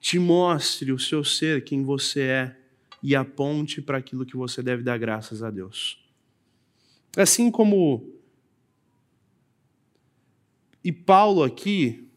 te 0.00 0.18
mostre 0.18 0.92
o 0.92 0.98
seu 0.98 1.24
ser, 1.24 1.64
quem 1.64 1.82
você 1.82 2.22
é, 2.22 2.56
e 3.02 3.14
aponte 3.14 3.80
para 3.80 3.98
aquilo 3.98 4.26
que 4.26 4.36
você 4.36 4.62
deve 4.62 4.82
dar 4.82 4.98
graças 4.98 5.42
a 5.42 5.50
Deus. 5.50 6.04
Assim 7.16 7.50
como. 7.50 8.12
E 10.82 10.92
Paulo 10.92 11.42
aqui, 11.42 12.08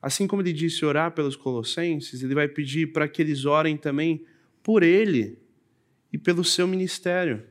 assim 0.00 0.26
como 0.26 0.42
ele 0.42 0.52
disse 0.52 0.84
orar 0.84 1.12
pelos 1.12 1.34
colossenses, 1.34 2.22
ele 2.22 2.34
vai 2.34 2.46
pedir 2.46 2.92
para 2.92 3.08
que 3.08 3.20
eles 3.20 3.44
orem 3.44 3.76
também 3.76 4.24
por 4.62 4.82
ele 4.82 5.38
e 6.12 6.18
pelo 6.18 6.44
seu 6.44 6.68
ministério. 6.68 7.42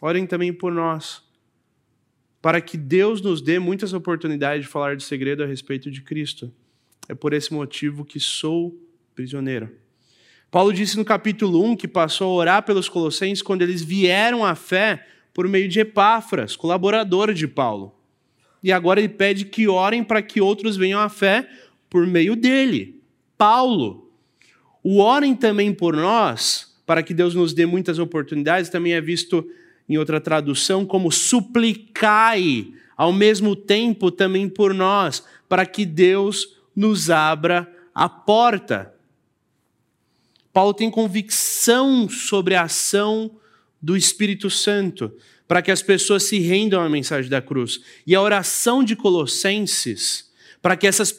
Orem 0.00 0.26
também 0.26 0.52
por 0.52 0.72
nós, 0.72 1.22
para 2.40 2.60
que 2.60 2.76
Deus 2.76 3.20
nos 3.20 3.40
dê 3.40 3.58
muitas 3.58 3.92
oportunidades 3.92 4.64
de 4.64 4.70
falar 4.70 4.96
de 4.96 5.04
segredo 5.04 5.42
a 5.42 5.46
respeito 5.46 5.90
de 5.90 6.02
Cristo. 6.02 6.52
É 7.08 7.14
por 7.14 7.32
esse 7.32 7.52
motivo 7.52 8.04
que 8.04 8.20
sou 8.20 8.76
prisioneiro. 9.14 9.70
Paulo 10.50 10.72
disse 10.72 10.96
no 10.96 11.04
capítulo 11.04 11.64
1 11.64 11.76
que 11.76 11.88
passou 11.88 12.30
a 12.30 12.34
orar 12.34 12.62
pelos 12.62 12.88
colossenses 12.88 13.42
quando 13.42 13.62
eles 13.62 13.82
vieram 13.82 14.44
à 14.44 14.54
fé 14.54 15.06
por 15.32 15.48
meio 15.48 15.68
de 15.68 15.80
Epáfras, 15.80 16.54
colaborador 16.54 17.32
de 17.32 17.48
Paulo. 17.48 17.94
E 18.62 18.70
agora 18.70 19.00
ele 19.00 19.08
pede 19.08 19.46
que 19.46 19.66
orem 19.66 20.04
para 20.04 20.22
que 20.22 20.40
outros 20.40 20.76
venham 20.76 21.00
à 21.00 21.08
fé 21.08 21.48
por 21.88 22.06
meio 22.06 22.36
dele, 22.36 23.00
Paulo. 23.36 24.10
O 24.82 24.98
orem 24.98 25.34
também 25.34 25.72
por 25.72 25.96
nós 25.96 26.72
para 26.86 27.02
que 27.02 27.14
Deus 27.14 27.34
nos 27.34 27.52
dê 27.52 27.64
muitas 27.64 27.98
oportunidades, 27.98 28.70
também 28.70 28.92
é 28.92 29.00
visto 29.00 29.48
em 29.88 29.96
outra 29.98 30.20
tradução 30.20 30.84
como 30.84 31.10
suplicai 31.10 32.72
ao 32.96 33.12
mesmo 33.12 33.56
tempo 33.56 34.10
também 34.10 34.48
por 34.48 34.74
nós, 34.74 35.24
para 35.48 35.64
que 35.64 35.84
Deus 35.84 36.60
nos 36.74 37.10
abra 37.10 37.70
a 37.94 38.08
porta. 38.08 38.94
Paulo 40.52 40.74
tem 40.74 40.90
convicção 40.90 42.08
sobre 42.08 42.54
a 42.54 42.62
ação 42.62 43.38
do 43.80 43.96
Espírito 43.96 44.48
Santo, 44.48 45.12
para 45.48 45.60
que 45.60 45.70
as 45.70 45.82
pessoas 45.82 46.24
se 46.24 46.38
rendam 46.38 46.80
à 46.80 46.88
mensagem 46.88 47.30
da 47.30 47.42
cruz. 47.42 47.80
E 48.06 48.14
a 48.14 48.22
oração 48.22 48.84
de 48.84 48.94
Colossenses, 48.94 50.30
para 50.60 50.76
que 50.76 50.86
essas, 50.86 51.12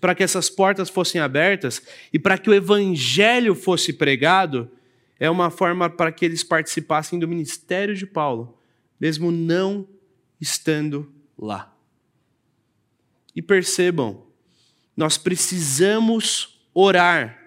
para 0.00 0.14
que 0.14 0.22
essas 0.22 0.50
portas 0.50 0.90
fossem 0.90 1.20
abertas 1.20 1.82
e 2.12 2.18
para 2.18 2.36
que 2.36 2.50
o 2.50 2.54
evangelho 2.54 3.54
fosse 3.54 3.92
pregado, 3.92 4.70
é 5.18 5.30
uma 5.30 5.50
forma 5.50 5.88
para 5.88 6.12
que 6.12 6.24
eles 6.24 6.44
participassem 6.44 7.18
do 7.18 7.28
ministério 7.28 7.94
de 7.94 8.06
Paulo, 8.06 8.58
mesmo 9.00 9.30
não 9.30 9.88
estando 10.40 11.10
lá. 11.38 11.74
E 13.34 13.40
percebam, 13.40 14.26
nós 14.96 15.16
precisamos 15.16 16.60
orar 16.74 17.42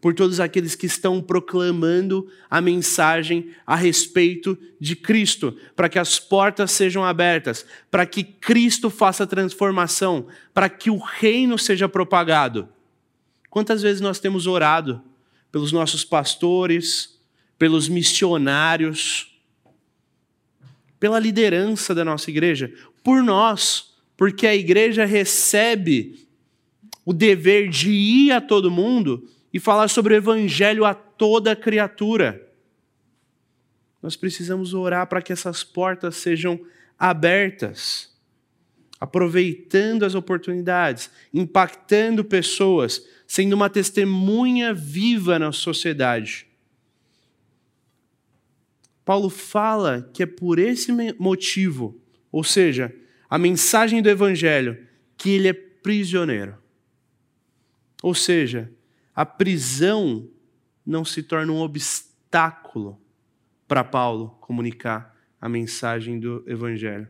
por 0.00 0.14
todos 0.14 0.40
aqueles 0.40 0.74
que 0.74 0.86
estão 0.86 1.20
proclamando 1.20 2.26
a 2.48 2.60
mensagem 2.60 3.50
a 3.66 3.76
respeito 3.76 4.58
de 4.80 4.96
Cristo, 4.96 5.56
para 5.76 5.88
que 5.88 5.98
as 5.98 6.18
portas 6.18 6.70
sejam 6.70 7.04
abertas, 7.04 7.66
para 7.90 8.06
que 8.06 8.24
Cristo 8.24 8.88
faça 8.88 9.26
transformação, 9.26 10.26
para 10.54 10.70
que 10.70 10.90
o 10.90 10.96
reino 10.96 11.58
seja 11.58 11.88
propagado. 11.88 12.68
Quantas 13.50 13.82
vezes 13.82 14.00
nós 14.00 14.18
temos 14.18 14.46
orado 14.46 15.02
pelos 15.52 15.70
nossos 15.70 16.02
pastores, 16.04 17.18
pelos 17.58 17.88
missionários, 17.88 19.38
pela 20.98 21.18
liderança 21.18 21.94
da 21.94 22.04
nossa 22.04 22.30
igreja, 22.30 22.72
por 23.02 23.22
nós, 23.22 23.94
porque 24.16 24.46
a 24.46 24.54
igreja 24.54 25.04
recebe 25.04 26.29
o 27.04 27.12
dever 27.12 27.68
de 27.68 27.90
ir 27.90 28.32
a 28.32 28.40
todo 28.40 28.70
mundo 28.70 29.28
e 29.52 29.58
falar 29.58 29.88
sobre 29.88 30.14
o 30.14 30.16
evangelho 30.16 30.84
a 30.84 30.94
toda 30.94 31.56
criatura. 31.56 32.48
Nós 34.02 34.16
precisamos 34.16 34.72
orar 34.72 35.06
para 35.06 35.20
que 35.20 35.32
essas 35.32 35.62
portas 35.62 36.16
sejam 36.16 36.60
abertas, 36.98 38.14
aproveitando 38.98 40.04
as 40.04 40.14
oportunidades, 40.14 41.10
impactando 41.32 42.24
pessoas, 42.24 43.04
sendo 43.26 43.54
uma 43.54 43.70
testemunha 43.70 44.72
viva 44.72 45.38
na 45.38 45.52
sociedade. 45.52 46.46
Paulo 49.04 49.28
fala 49.28 50.08
que 50.14 50.22
é 50.22 50.26
por 50.26 50.58
esse 50.58 50.92
motivo, 51.18 52.00
ou 52.30 52.44
seja, 52.44 52.94
a 53.28 53.38
mensagem 53.38 54.02
do 54.02 54.08
evangelho, 54.08 54.86
que 55.16 55.30
ele 55.30 55.48
é 55.48 55.52
prisioneiro. 55.52 56.59
Ou 58.02 58.14
seja, 58.14 58.72
a 59.14 59.26
prisão 59.26 60.28
não 60.84 61.04
se 61.04 61.22
torna 61.22 61.52
um 61.52 61.60
obstáculo 61.60 63.00
para 63.68 63.84
Paulo 63.84 64.30
comunicar 64.40 65.16
a 65.40 65.48
mensagem 65.48 66.18
do 66.18 66.42
Evangelho, 66.46 67.08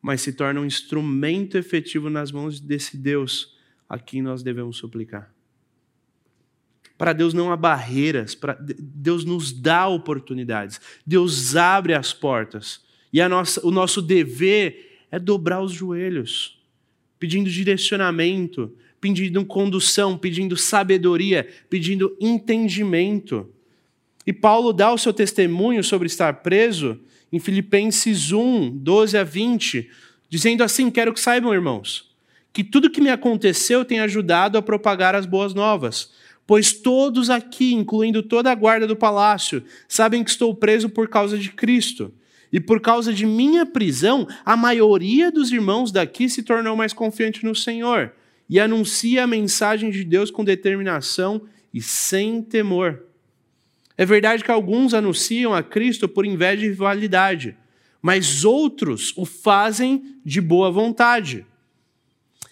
mas 0.00 0.20
se 0.20 0.32
torna 0.32 0.60
um 0.60 0.66
instrumento 0.66 1.56
efetivo 1.56 2.10
nas 2.10 2.30
mãos 2.30 2.60
desse 2.60 2.96
Deus 2.96 3.56
a 3.88 3.98
quem 3.98 4.22
nós 4.22 4.42
devemos 4.42 4.76
suplicar. 4.76 5.32
Para 6.98 7.12
Deus 7.12 7.34
não 7.34 7.52
há 7.52 7.56
barreiras, 7.56 8.38
Deus 8.78 9.24
nos 9.24 9.52
dá 9.52 9.86
oportunidades, 9.86 10.80
Deus 11.06 11.54
abre 11.54 11.94
as 11.94 12.12
portas, 12.12 12.84
e 13.12 13.26
nossa, 13.28 13.66
o 13.66 13.70
nosso 13.70 14.02
dever 14.02 15.06
é 15.10 15.18
dobrar 15.18 15.62
os 15.62 15.72
joelhos, 15.72 16.62
pedindo 17.18 17.50
direcionamento, 17.50 18.76
pedindo 19.14 19.44
condução, 19.44 20.18
pedindo 20.18 20.56
sabedoria, 20.56 21.46
pedindo 21.70 22.16
entendimento. 22.20 23.48
E 24.26 24.32
Paulo 24.32 24.72
dá 24.72 24.92
o 24.92 24.98
seu 24.98 25.12
testemunho 25.12 25.84
sobre 25.84 26.06
estar 26.06 26.32
preso 26.42 26.98
em 27.32 27.38
Filipenses 27.38 28.32
1, 28.32 28.70
12 28.78 29.18
a 29.18 29.22
20, 29.22 29.88
dizendo 30.28 30.64
assim: 30.64 30.90
Quero 30.90 31.12
que 31.12 31.20
saibam, 31.20 31.54
irmãos, 31.54 32.10
que 32.52 32.64
tudo 32.64 32.90
que 32.90 33.00
me 33.00 33.10
aconteceu 33.10 33.84
tem 33.84 34.00
ajudado 34.00 34.58
a 34.58 34.62
propagar 34.62 35.14
as 35.14 35.26
boas 35.26 35.54
novas. 35.54 36.12
Pois 36.44 36.72
todos 36.72 37.28
aqui, 37.28 37.74
incluindo 37.74 38.22
toda 38.22 38.50
a 38.50 38.54
guarda 38.54 38.86
do 38.86 38.96
palácio, 38.96 39.64
sabem 39.88 40.22
que 40.22 40.30
estou 40.30 40.54
preso 40.54 40.88
por 40.88 41.08
causa 41.08 41.36
de 41.36 41.50
Cristo. 41.50 42.12
E 42.52 42.60
por 42.60 42.80
causa 42.80 43.12
de 43.12 43.26
minha 43.26 43.66
prisão, 43.66 44.26
a 44.44 44.56
maioria 44.56 45.30
dos 45.30 45.50
irmãos 45.50 45.90
daqui 45.90 46.28
se 46.28 46.44
tornou 46.44 46.76
mais 46.76 46.92
confiante 46.92 47.44
no 47.44 47.54
Senhor 47.54 48.12
e 48.48 48.60
anuncia 48.60 49.24
a 49.24 49.26
mensagem 49.26 49.90
de 49.90 50.04
Deus 50.04 50.30
com 50.30 50.44
determinação 50.44 51.42
e 51.72 51.82
sem 51.82 52.42
temor. 52.42 53.02
É 53.98 54.04
verdade 54.04 54.44
que 54.44 54.50
alguns 54.50 54.94
anunciam 54.94 55.54
a 55.54 55.62
Cristo 55.62 56.08
por 56.08 56.26
inveja 56.26 56.64
e 56.64 56.68
rivalidade, 56.68 57.56
mas 58.00 58.44
outros 58.44 59.12
o 59.16 59.24
fazem 59.24 60.16
de 60.24 60.40
boa 60.40 60.70
vontade. 60.70 61.46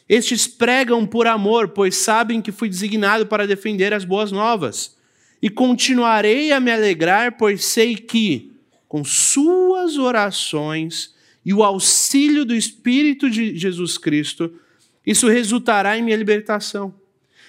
Estes 0.08 0.46
pregam 0.46 1.06
por 1.06 1.26
amor, 1.26 1.68
pois 1.68 1.96
sabem 1.96 2.42
que 2.42 2.52
fui 2.52 2.68
designado 2.68 3.26
para 3.26 3.46
defender 3.46 3.92
as 3.92 4.04
boas 4.04 4.32
novas. 4.32 4.96
E 5.40 5.48
continuarei 5.48 6.52
a 6.52 6.60
me 6.60 6.70
alegrar, 6.70 7.36
pois 7.36 7.64
sei 7.64 7.96
que, 7.96 8.52
com 8.88 9.04
suas 9.04 9.96
orações 9.96 11.14
e 11.44 11.52
o 11.52 11.62
auxílio 11.62 12.44
do 12.44 12.54
Espírito 12.54 13.28
de 13.28 13.56
Jesus 13.56 13.98
Cristo, 13.98 14.52
isso 15.06 15.28
resultará 15.28 15.98
em 15.98 16.02
minha 16.02 16.16
libertação. 16.16 16.94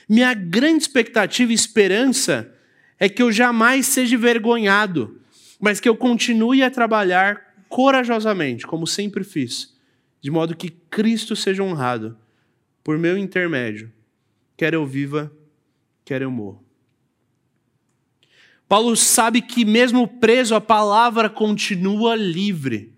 Minha 0.07 0.33
grande 0.33 0.83
expectativa 0.83 1.51
e 1.51 1.55
esperança 1.55 2.53
é 2.99 3.09
que 3.09 3.21
eu 3.21 3.31
jamais 3.31 3.85
seja 3.87 4.15
envergonhado, 4.15 5.19
mas 5.59 5.79
que 5.79 5.89
eu 5.89 5.95
continue 5.95 6.63
a 6.63 6.69
trabalhar 6.71 7.55
corajosamente, 7.67 8.65
como 8.67 8.85
sempre 8.85 9.23
fiz, 9.23 9.73
de 10.21 10.29
modo 10.29 10.55
que 10.55 10.69
Cristo 10.69 11.35
seja 11.35 11.63
honrado 11.63 12.17
por 12.83 12.97
meu 12.97 13.17
intermédio, 13.17 13.91
quer 14.55 14.73
eu 14.73 14.85
viva, 14.85 15.31
quer 16.03 16.21
eu 16.21 16.29
morra. 16.29 16.59
Paulo 18.67 18.95
sabe 18.95 19.41
que, 19.41 19.63
mesmo 19.63 20.07
preso, 20.07 20.55
a 20.55 20.61
palavra 20.61 21.29
continua 21.29 22.15
livre 22.15 22.94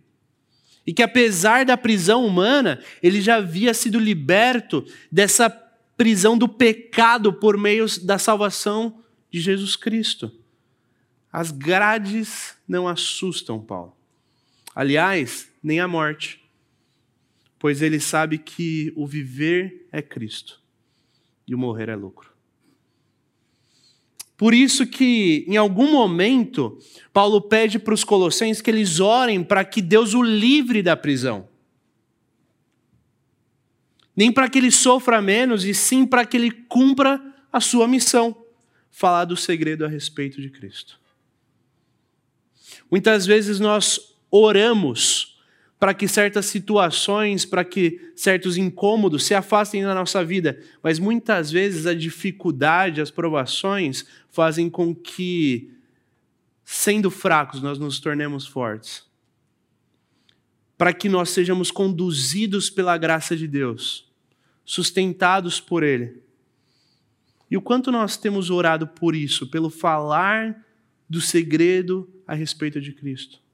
e 0.88 0.94
que 0.94 1.04
apesar 1.04 1.66
da 1.66 1.76
prisão 1.76 2.26
humana, 2.26 2.82
ele 3.04 3.20
já 3.20 3.36
havia 3.36 3.74
sido 3.74 4.00
liberto 4.00 4.86
dessa 5.12 5.50
prisão 5.98 6.38
do 6.38 6.48
pecado 6.48 7.34
por 7.34 7.58
meio 7.58 7.86
da 8.06 8.18
salvação 8.18 9.04
de 9.30 9.42
Jesus 9.42 9.76
Cristo. 9.76 10.32
As 11.30 11.52
grades 11.52 12.56
não 12.66 12.88
assustam 12.88 13.60
Paulo. 13.60 13.98
Aliás, 14.74 15.52
nem 15.62 15.82
a 15.82 15.88
morte, 15.90 16.42
pois 17.60 17.82
ele 17.82 18.00
sabe 18.00 18.38
que 18.38 18.94
o 18.96 19.06
viver 19.06 19.88
é 19.92 20.02
Cristo 20.02 20.62
e 21.46 21.54
o 21.54 21.58
morrer 21.58 21.90
é 21.90 21.96
lucro. 21.96 22.37
Por 24.38 24.54
isso 24.54 24.86
que, 24.86 25.44
em 25.48 25.58
algum 25.58 25.92
momento, 25.92 26.78
Paulo 27.12 27.42
pede 27.42 27.80
para 27.80 27.94
os 27.94 28.04
colossenses 28.04 28.62
que 28.62 28.70
eles 28.70 29.00
orem 29.00 29.44
para 29.44 29.66
que 29.66 29.82
Deus 29.82 30.14
o 30.14 30.22
livre 30.22 30.84
da 30.84 30.96
prisão. 30.96 31.50
Nem 34.16 34.32
para 34.32 34.48
que 34.48 34.60
ele 34.60 34.72
sofra 34.72 35.22
menos, 35.22 35.66
e 35.66 35.74
sim 35.74 36.06
para 36.06 36.24
que 36.24 36.38
ele 36.38 36.52
cumpra 36.52 37.20
a 37.52 37.60
sua 37.60 37.88
missão 37.88 38.36
falar 38.92 39.26
do 39.26 39.36
segredo 39.36 39.84
a 39.86 39.88
respeito 39.88 40.40
de 40.40 40.50
Cristo. 40.50 41.00
Muitas 42.90 43.26
vezes 43.26 43.60
nós 43.60 44.16
oramos 44.30 45.37
para 45.80 45.94
que 45.94 46.08
certas 46.08 46.48
situações, 46.48 47.46
para 47.46 47.64
que 47.64 48.12
certos 48.16 48.58
incômodos 48.58 49.26
se 49.26 49.36
afastem 49.36 49.84
da 49.84 49.94
nossa 49.94 50.24
vida, 50.24 50.60
mas 50.82 50.98
muitas 50.98 51.52
vezes 51.52 51.86
a 51.86 51.94
dificuldade, 51.94 53.00
as 53.00 53.12
provações 53.12 54.06
fazem 54.30 54.70
com 54.70 54.96
que, 54.96 55.72
sendo 56.64 57.12
fracos, 57.12 57.62
nós 57.62 57.78
nos 57.78 58.00
tornemos 58.00 58.48
fortes. 58.48 59.06
Para 60.76 60.94
que 60.94 61.08
nós 61.08 61.30
sejamos 61.30 61.70
conduzidos 61.70 62.70
pela 62.70 62.98
graça 62.98 63.36
de 63.36 63.48
Deus, 63.48 64.08
sustentados 64.66 65.60
por 65.60 65.84
Ele. 65.84 66.22
E 67.50 67.56
o 67.56 67.62
quanto 67.62 67.92
nós 67.92 68.18
temos 68.18 68.50
orado 68.50 68.88
por 68.88 69.16
isso, 69.16 69.48
pelo 69.48 69.70
falar 69.70 70.66
do 71.08 71.22
segredo 71.22 72.10
a 72.28 72.34
respeito 72.34 72.82
de 72.82 72.92
Cristo 72.92 73.47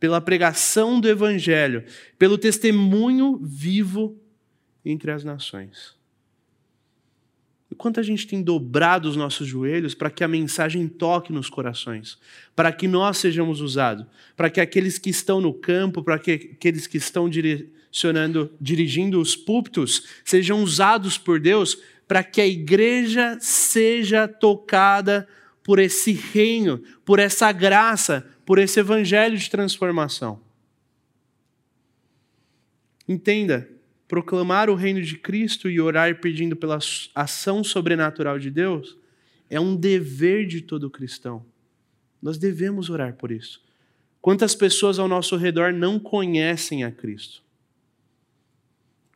pela 0.00 0.20
pregação 0.20 0.98
do 0.98 1.06
Evangelho, 1.06 1.84
pelo 2.18 2.38
testemunho 2.38 3.38
vivo 3.40 4.18
entre 4.82 5.10
as 5.10 5.22
nações. 5.22 5.94
E 7.70 7.74
quanto 7.74 8.00
a 8.00 8.02
gente 8.02 8.26
tem 8.26 8.42
dobrado 8.42 9.08
os 9.08 9.14
nossos 9.14 9.46
joelhos 9.46 9.94
para 9.94 10.10
que 10.10 10.24
a 10.24 10.28
mensagem 10.28 10.88
toque 10.88 11.32
nos 11.32 11.48
corações, 11.48 12.18
para 12.56 12.72
que 12.72 12.88
nós 12.88 13.18
sejamos 13.18 13.60
usados, 13.60 14.06
para 14.34 14.50
que 14.50 14.60
aqueles 14.60 14.98
que 14.98 15.10
estão 15.10 15.40
no 15.40 15.52
campo, 15.52 16.02
para 16.02 16.18
que 16.18 16.32
aqueles 16.32 16.86
que 16.86 16.96
estão 16.96 17.28
direcionando, 17.28 18.50
dirigindo 18.60 19.20
os 19.20 19.36
púlpitos, 19.36 20.04
sejam 20.24 20.62
usados 20.62 21.16
por 21.16 21.38
Deus, 21.38 21.78
para 22.08 22.24
que 22.24 22.40
a 22.40 22.46
igreja 22.46 23.38
seja 23.38 24.26
tocada 24.26 25.28
por 25.62 25.78
esse 25.78 26.10
reino, 26.10 26.82
por 27.04 27.20
essa 27.20 27.52
graça, 27.52 28.26
por 28.50 28.58
esse 28.58 28.80
evangelho 28.80 29.38
de 29.38 29.48
transformação. 29.48 30.40
Entenda, 33.06 33.70
proclamar 34.08 34.68
o 34.68 34.74
reino 34.74 35.00
de 35.00 35.16
Cristo 35.16 35.70
e 35.70 35.80
orar 35.80 36.20
pedindo 36.20 36.56
pela 36.56 36.80
ação 37.14 37.62
sobrenatural 37.62 38.40
de 38.40 38.50
Deus 38.50 38.98
é 39.48 39.60
um 39.60 39.76
dever 39.76 40.48
de 40.48 40.62
todo 40.62 40.90
cristão. 40.90 41.46
Nós 42.20 42.38
devemos 42.38 42.90
orar 42.90 43.14
por 43.14 43.30
isso. 43.30 43.62
Quantas 44.20 44.56
pessoas 44.56 44.98
ao 44.98 45.06
nosso 45.06 45.36
redor 45.36 45.72
não 45.72 46.00
conhecem 46.00 46.82
a 46.82 46.90
Cristo? 46.90 47.44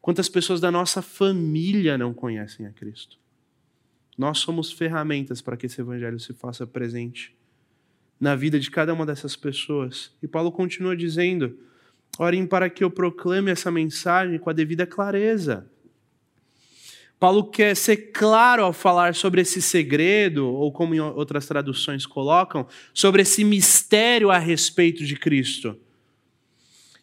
Quantas 0.00 0.28
pessoas 0.28 0.60
da 0.60 0.70
nossa 0.70 1.02
família 1.02 1.98
não 1.98 2.14
conhecem 2.14 2.66
a 2.66 2.70
Cristo? 2.70 3.18
Nós 4.16 4.38
somos 4.38 4.70
ferramentas 4.70 5.42
para 5.42 5.56
que 5.56 5.66
esse 5.66 5.80
evangelho 5.80 6.20
se 6.20 6.32
faça 6.32 6.64
presente 6.64 7.34
na 8.20 8.34
vida 8.34 8.58
de 8.58 8.70
cada 8.70 8.92
uma 8.92 9.04
dessas 9.04 9.36
pessoas. 9.36 10.12
E 10.22 10.28
Paulo 10.28 10.50
continua 10.52 10.96
dizendo: 10.96 11.58
orem 12.18 12.46
para 12.46 12.70
que 12.70 12.84
eu 12.84 12.90
proclame 12.90 13.50
essa 13.50 13.70
mensagem 13.70 14.38
com 14.38 14.50
a 14.50 14.52
devida 14.52 14.86
clareza. 14.86 15.68
Paulo 17.18 17.44
quer 17.50 17.74
ser 17.74 18.12
claro 18.12 18.64
ao 18.64 18.72
falar 18.72 19.14
sobre 19.14 19.40
esse 19.40 19.62
segredo, 19.62 20.46
ou 20.46 20.70
como 20.70 20.94
em 20.94 21.00
outras 21.00 21.46
traduções 21.46 22.04
colocam, 22.04 22.66
sobre 22.92 23.22
esse 23.22 23.44
mistério 23.44 24.30
a 24.30 24.38
respeito 24.38 25.04
de 25.04 25.16
Cristo. 25.16 25.78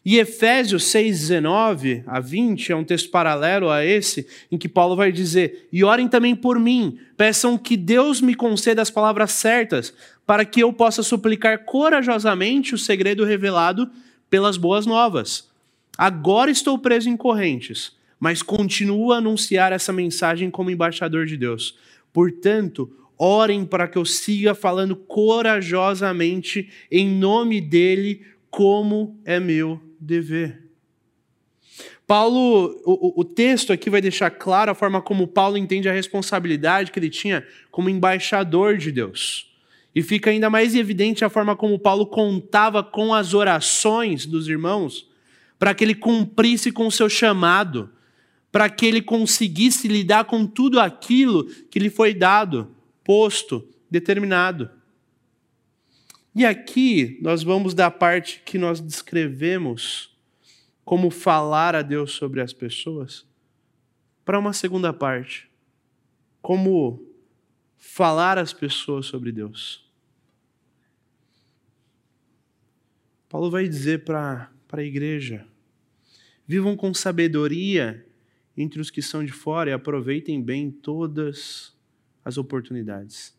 E 0.04 0.18
Efésios 0.18 0.84
6, 0.84 1.20
19 1.20 2.02
a 2.06 2.18
20 2.18 2.72
é 2.72 2.76
um 2.76 2.82
texto 2.82 3.08
paralelo 3.08 3.70
a 3.70 3.84
esse, 3.84 4.26
em 4.50 4.58
que 4.58 4.68
Paulo 4.68 4.96
vai 4.96 5.12
dizer: 5.12 5.68
E 5.72 5.84
orem 5.84 6.08
também 6.08 6.34
por 6.34 6.58
mim, 6.58 6.98
peçam 7.16 7.56
que 7.56 7.76
Deus 7.76 8.20
me 8.20 8.34
conceda 8.34 8.82
as 8.82 8.90
palavras 8.90 9.30
certas, 9.30 9.94
para 10.26 10.44
que 10.44 10.60
eu 10.60 10.72
possa 10.72 11.04
suplicar 11.04 11.64
corajosamente 11.64 12.74
o 12.74 12.78
segredo 12.78 13.24
revelado 13.24 13.88
pelas 14.28 14.56
boas 14.56 14.86
novas. 14.86 15.48
Agora 15.96 16.50
estou 16.50 16.76
preso 16.78 17.08
em 17.08 17.16
correntes, 17.16 17.92
mas 18.18 18.42
continuo 18.42 19.12
a 19.12 19.18
anunciar 19.18 19.72
essa 19.72 19.92
mensagem 19.92 20.50
como 20.50 20.70
embaixador 20.70 21.26
de 21.26 21.36
Deus. 21.36 21.78
Portanto, 22.12 22.90
orem 23.16 23.64
para 23.64 23.86
que 23.86 23.98
eu 23.98 24.04
siga 24.04 24.52
falando 24.52 24.96
corajosamente 24.96 26.68
em 26.90 27.08
nome 27.08 27.60
dele, 27.60 28.22
como 28.50 29.16
é 29.24 29.38
meu 29.38 29.91
dever. 30.02 30.70
Paulo, 32.06 32.80
o, 32.84 33.20
o, 33.20 33.24
texto 33.24 33.72
aqui 33.72 33.88
vai 33.88 34.00
deixar 34.00 34.30
claro 34.30 34.70
a 34.70 34.74
forma 34.74 35.00
como 35.00 35.26
Paulo 35.26 35.56
entende 35.56 35.88
a 35.88 35.92
responsabilidade 35.92 36.90
que 36.90 36.98
ele 36.98 37.08
tinha 37.08 37.46
como 37.70 37.88
embaixador 37.88 38.76
de 38.76 38.90
Deus. 38.90 39.50
E 39.94 40.02
fica 40.02 40.30
ainda 40.30 40.50
mais 40.50 40.74
evidente 40.74 41.24
a 41.24 41.30
forma 41.30 41.54
como 41.54 41.78
Paulo 41.78 42.06
contava 42.06 42.82
com 42.82 43.14
as 43.14 43.34
orações 43.34 44.26
dos 44.26 44.48
irmãos 44.48 45.08
para 45.58 45.74
que 45.74 45.84
ele 45.84 45.94
cumprisse 45.94 46.72
com 46.72 46.86
o 46.86 46.92
seu 46.92 47.08
chamado, 47.08 47.88
para 48.50 48.68
que 48.68 48.84
ele 48.84 49.00
conseguisse 49.00 49.86
lidar 49.86 50.24
com 50.24 50.44
tudo 50.44 50.80
aquilo 50.80 51.44
que 51.70 51.78
lhe 51.78 51.88
foi 51.88 52.12
dado, 52.12 52.74
posto, 53.04 53.66
determinado. 53.88 54.68
E 56.34 56.46
aqui 56.46 57.18
nós 57.20 57.42
vamos 57.42 57.74
da 57.74 57.90
parte 57.90 58.42
que 58.44 58.56
nós 58.56 58.80
descrevemos 58.80 60.16
como 60.84 61.10
falar 61.10 61.74
a 61.74 61.82
Deus 61.82 62.12
sobre 62.12 62.40
as 62.40 62.52
pessoas, 62.52 63.26
para 64.24 64.38
uma 64.38 64.52
segunda 64.52 64.92
parte, 64.92 65.50
como 66.40 67.06
falar 67.76 68.38
às 68.38 68.52
pessoas 68.52 69.06
sobre 69.06 69.30
Deus. 69.30 69.88
Paulo 73.28 73.50
vai 73.50 73.68
dizer 73.68 74.04
para 74.04 74.50
a 74.72 74.82
igreja: 74.82 75.46
vivam 76.46 76.76
com 76.76 76.94
sabedoria 76.94 78.06
entre 78.56 78.80
os 78.80 78.90
que 78.90 79.02
são 79.02 79.24
de 79.24 79.32
fora 79.32 79.70
e 79.70 79.72
aproveitem 79.72 80.42
bem 80.42 80.70
todas 80.70 81.76
as 82.24 82.38
oportunidades. 82.38 83.34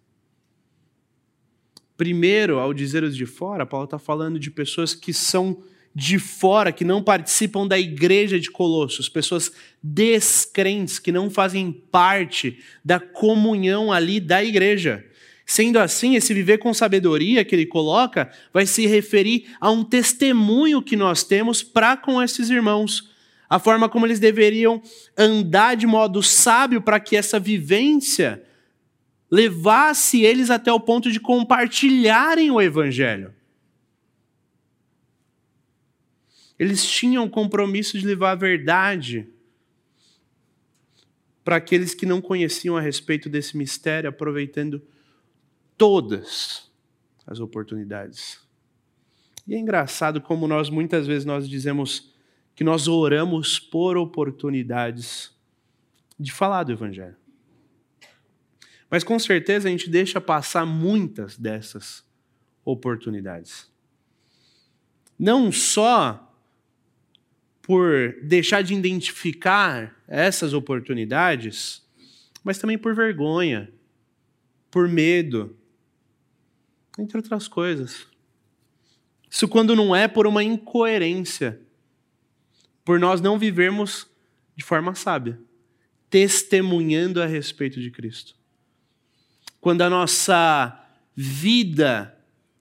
Primeiro, 1.97 2.60
ao 2.60 2.73
dizer 2.73 3.03
os 3.03 3.15
de 3.15 3.25
fora, 3.25 3.65
Paulo 3.65 3.86
está 3.86 3.99
falando 3.99 4.39
de 4.39 4.49
pessoas 4.49 4.95
que 4.95 5.13
são 5.13 5.63
de 5.95 6.17
fora, 6.17 6.71
que 6.71 6.84
não 6.84 7.03
participam 7.03 7.67
da 7.67 7.77
igreja 7.77 8.39
de 8.39 8.49
Colossos, 8.49 9.08
pessoas 9.08 9.51
descrentes, 9.82 10.97
que 10.97 11.12
não 11.12 11.29
fazem 11.29 11.71
parte 11.71 12.58
da 12.84 12.99
comunhão 12.99 13.91
ali 13.91 14.19
da 14.19 14.43
igreja. 14.43 15.06
Sendo 15.45 15.77
assim, 15.77 16.15
esse 16.15 16.34
viver 16.34 16.58
com 16.58 16.73
sabedoria 16.73 17.45
que 17.45 17.53
ele 17.53 17.65
coloca 17.65 18.32
vai 18.51 18.65
se 18.65 18.88
referir 18.88 19.53
a 19.60 19.69
um 19.69 19.84
testemunho 19.84 20.82
que 20.82 20.95
nós 20.95 21.23
temos 21.23 21.62
para 21.62 21.95
com 21.97 22.21
esses 22.21 22.49
irmãos, 22.49 23.12
a 23.49 23.60
forma 23.60 23.88
como 23.88 24.08
eles 24.08 24.19
deveriam 24.19 24.82
andar 25.15 25.75
de 25.75 25.86
modo 25.86 26.23
sábio 26.23 26.82
para 26.82 26.99
que 26.99 27.15
essa 27.15 27.39
vivência 27.39 28.41
levasse 29.33 30.21
eles 30.21 30.51
até 30.51 30.71
o 30.71 30.79
ponto 30.79 31.11
de 31.11 31.19
compartilharem 31.19 32.51
o 32.51 32.61
evangelho. 32.61 33.33
Eles 36.59 36.85
tinham 36.85 37.25
o 37.25 37.29
compromisso 37.29 37.97
de 37.97 38.05
levar 38.05 38.33
a 38.33 38.35
verdade 38.35 39.27
para 41.43 41.55
aqueles 41.55 41.95
que 41.95 42.05
não 42.05 42.21
conheciam 42.21 42.77
a 42.77 42.81
respeito 42.81 43.27
desse 43.27 43.57
mistério, 43.57 44.07
aproveitando 44.07 44.79
todas 45.75 46.71
as 47.25 47.39
oportunidades. 47.39 48.39
E 49.47 49.55
é 49.55 49.57
engraçado 49.57 50.21
como 50.21 50.47
nós 50.47 50.69
muitas 50.69 51.07
vezes 51.07 51.25
nós 51.25 51.49
dizemos 51.49 52.13
que 52.53 52.63
nós 52.63 52.87
oramos 52.87 53.59
por 53.59 53.97
oportunidades 53.97 55.35
de 56.19 56.31
falar 56.31 56.65
do 56.65 56.71
evangelho. 56.71 57.22
Mas 58.93 59.03
com 59.03 59.17
certeza 59.17 59.67
a 59.67 59.71
gente 59.71 59.89
deixa 59.89 60.21
passar 60.21 60.67
muitas 60.67 61.36
dessas 61.36 62.06
oportunidades. 62.63 63.67
Não 65.17 65.51
só 65.51 66.32
por 67.63 68.15
deixar 68.21 68.62
de 68.62 68.75
identificar 68.75 69.99
essas 70.08 70.53
oportunidades, 70.53 71.82
mas 72.43 72.60
também 72.60 72.77
por 72.77 72.93
vergonha, 72.93 73.73
por 74.69 74.88
medo, 74.88 75.58
entre 76.99 77.17
outras 77.17 77.47
coisas. 77.47 78.06
Isso 79.27 79.47
quando 79.47 79.75
não 79.75 79.95
é 79.95 80.08
por 80.08 80.27
uma 80.27 80.43
incoerência, 80.43 81.60
por 82.86 82.99
nós 82.99 83.21
não 83.21 83.39
vivermos 83.39 84.06
de 84.56 84.63
forma 84.63 84.93
sábia, 84.93 85.41
testemunhando 86.12 87.19
a 87.19 87.25
respeito 87.25 87.82
de 87.82 87.89
Cristo. 87.89 88.42
Quando 89.63 89.82
a 89.82 89.89
nossa 89.89 90.78
vida 91.15 92.13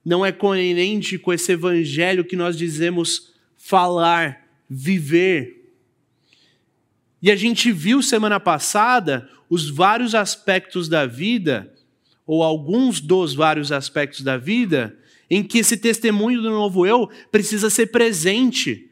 não 0.05 0.25
é 0.25 0.31
coerente 0.31 1.17
com 1.17 1.33
esse 1.33 1.51
evangelho 1.51 2.23
que 2.23 2.37
nós 2.37 2.57
dizemos 2.57 3.33
falar, 3.57 4.47
viver. 4.69 5.69
E 7.21 7.29
a 7.29 7.35
gente 7.35 7.73
viu 7.73 8.01
semana 8.01 8.39
passada 8.39 9.29
os 9.49 9.69
vários 9.69 10.15
aspectos 10.15 10.87
da 10.87 11.05
vida 11.05 11.75
ou 12.25 12.41
alguns 12.41 13.01
dos 13.01 13.35
vários 13.35 13.69
aspectos 13.69 14.21
da 14.21 14.37
vida, 14.37 14.97
em 15.29 15.43
que 15.43 15.57
esse 15.57 15.75
testemunho 15.75 16.41
do 16.41 16.51
novo 16.51 16.87
eu 16.87 17.11
precisa 17.29 17.69
ser 17.69 17.87
presente. 17.87 18.89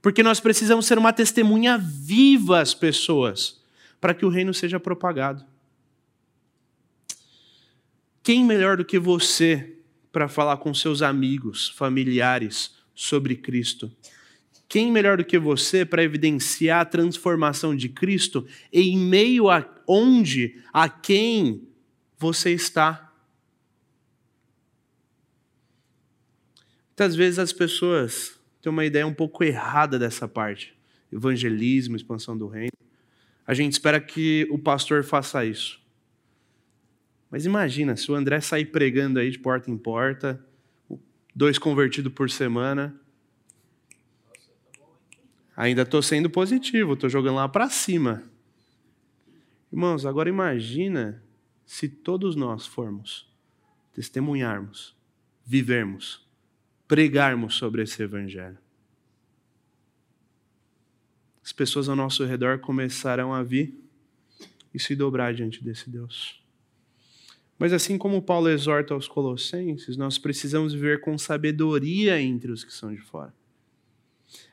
Porque 0.00 0.22
nós 0.22 0.40
precisamos 0.40 0.86
ser 0.86 0.96
uma 0.96 1.12
testemunha 1.12 1.76
viva 1.76 2.62
às 2.62 2.72
pessoas, 2.72 3.60
para 4.00 4.14
que 4.14 4.24
o 4.24 4.30
reino 4.30 4.54
seja 4.54 4.80
propagado. 4.80 5.49
Quem 8.30 8.44
melhor 8.44 8.76
do 8.76 8.84
que 8.84 8.96
você 8.96 9.74
para 10.12 10.28
falar 10.28 10.58
com 10.58 10.72
seus 10.72 11.02
amigos, 11.02 11.68
familiares 11.70 12.76
sobre 12.94 13.34
Cristo? 13.34 13.90
Quem 14.68 14.92
melhor 14.92 15.16
do 15.16 15.24
que 15.24 15.36
você 15.36 15.84
para 15.84 16.04
evidenciar 16.04 16.82
a 16.82 16.84
transformação 16.84 17.74
de 17.74 17.88
Cristo 17.88 18.46
em 18.72 18.96
meio 18.96 19.50
a 19.50 19.68
onde, 19.84 20.62
a 20.72 20.88
quem 20.88 21.66
você 22.16 22.52
está. 22.52 23.12
Muitas 26.90 27.16
vezes 27.16 27.40
as 27.40 27.52
pessoas 27.52 28.38
têm 28.62 28.70
uma 28.70 28.84
ideia 28.84 29.08
um 29.08 29.12
pouco 29.12 29.42
errada 29.42 29.98
dessa 29.98 30.28
parte. 30.28 30.72
Evangelismo, 31.12 31.96
expansão 31.96 32.38
do 32.38 32.46
reino. 32.46 32.78
A 33.44 33.54
gente 33.54 33.72
espera 33.72 34.00
que 34.00 34.46
o 34.52 34.56
pastor 34.56 35.02
faça 35.02 35.44
isso. 35.44 35.79
Mas 37.30 37.46
imagina 37.46 37.96
se 37.96 38.10
o 38.10 38.14
André 38.14 38.40
sair 38.40 38.66
pregando 38.66 39.18
aí 39.20 39.30
de 39.30 39.38
porta 39.38 39.70
em 39.70 39.78
porta, 39.78 40.44
dois 41.34 41.58
convertidos 41.58 42.12
por 42.12 42.28
semana. 42.28 42.98
Ainda 45.56 45.82
estou 45.82 46.02
sendo 46.02 46.28
positivo, 46.28 46.94
estou 46.94 47.08
jogando 47.08 47.36
lá 47.36 47.48
para 47.48 47.70
cima. 47.70 48.24
Irmãos, 49.72 50.04
agora 50.04 50.28
imagina 50.28 51.22
se 51.64 51.88
todos 51.88 52.34
nós 52.34 52.66
formos 52.66 53.30
testemunharmos, 53.94 54.96
vivermos, 55.46 56.26
pregarmos 56.88 57.54
sobre 57.54 57.82
esse 57.82 58.02
evangelho. 58.02 58.58
As 61.44 61.52
pessoas 61.52 61.88
ao 61.88 61.94
nosso 61.94 62.24
redor 62.24 62.58
começarão 62.58 63.32
a 63.32 63.42
vir 63.42 63.78
e 64.74 64.78
se 64.78 64.96
dobrar 64.96 65.34
diante 65.34 65.62
desse 65.62 65.88
Deus. 65.88 66.40
Mas 67.60 67.74
assim 67.74 67.98
como 67.98 68.22
Paulo 68.22 68.48
exorta 68.48 68.94
aos 68.94 69.06
colossenses, 69.06 69.94
nós 69.94 70.16
precisamos 70.16 70.72
viver 70.72 71.02
com 71.02 71.18
sabedoria 71.18 72.18
entre 72.18 72.50
os 72.50 72.64
que 72.64 72.72
são 72.72 72.90
de 72.90 73.02
fora. 73.02 73.34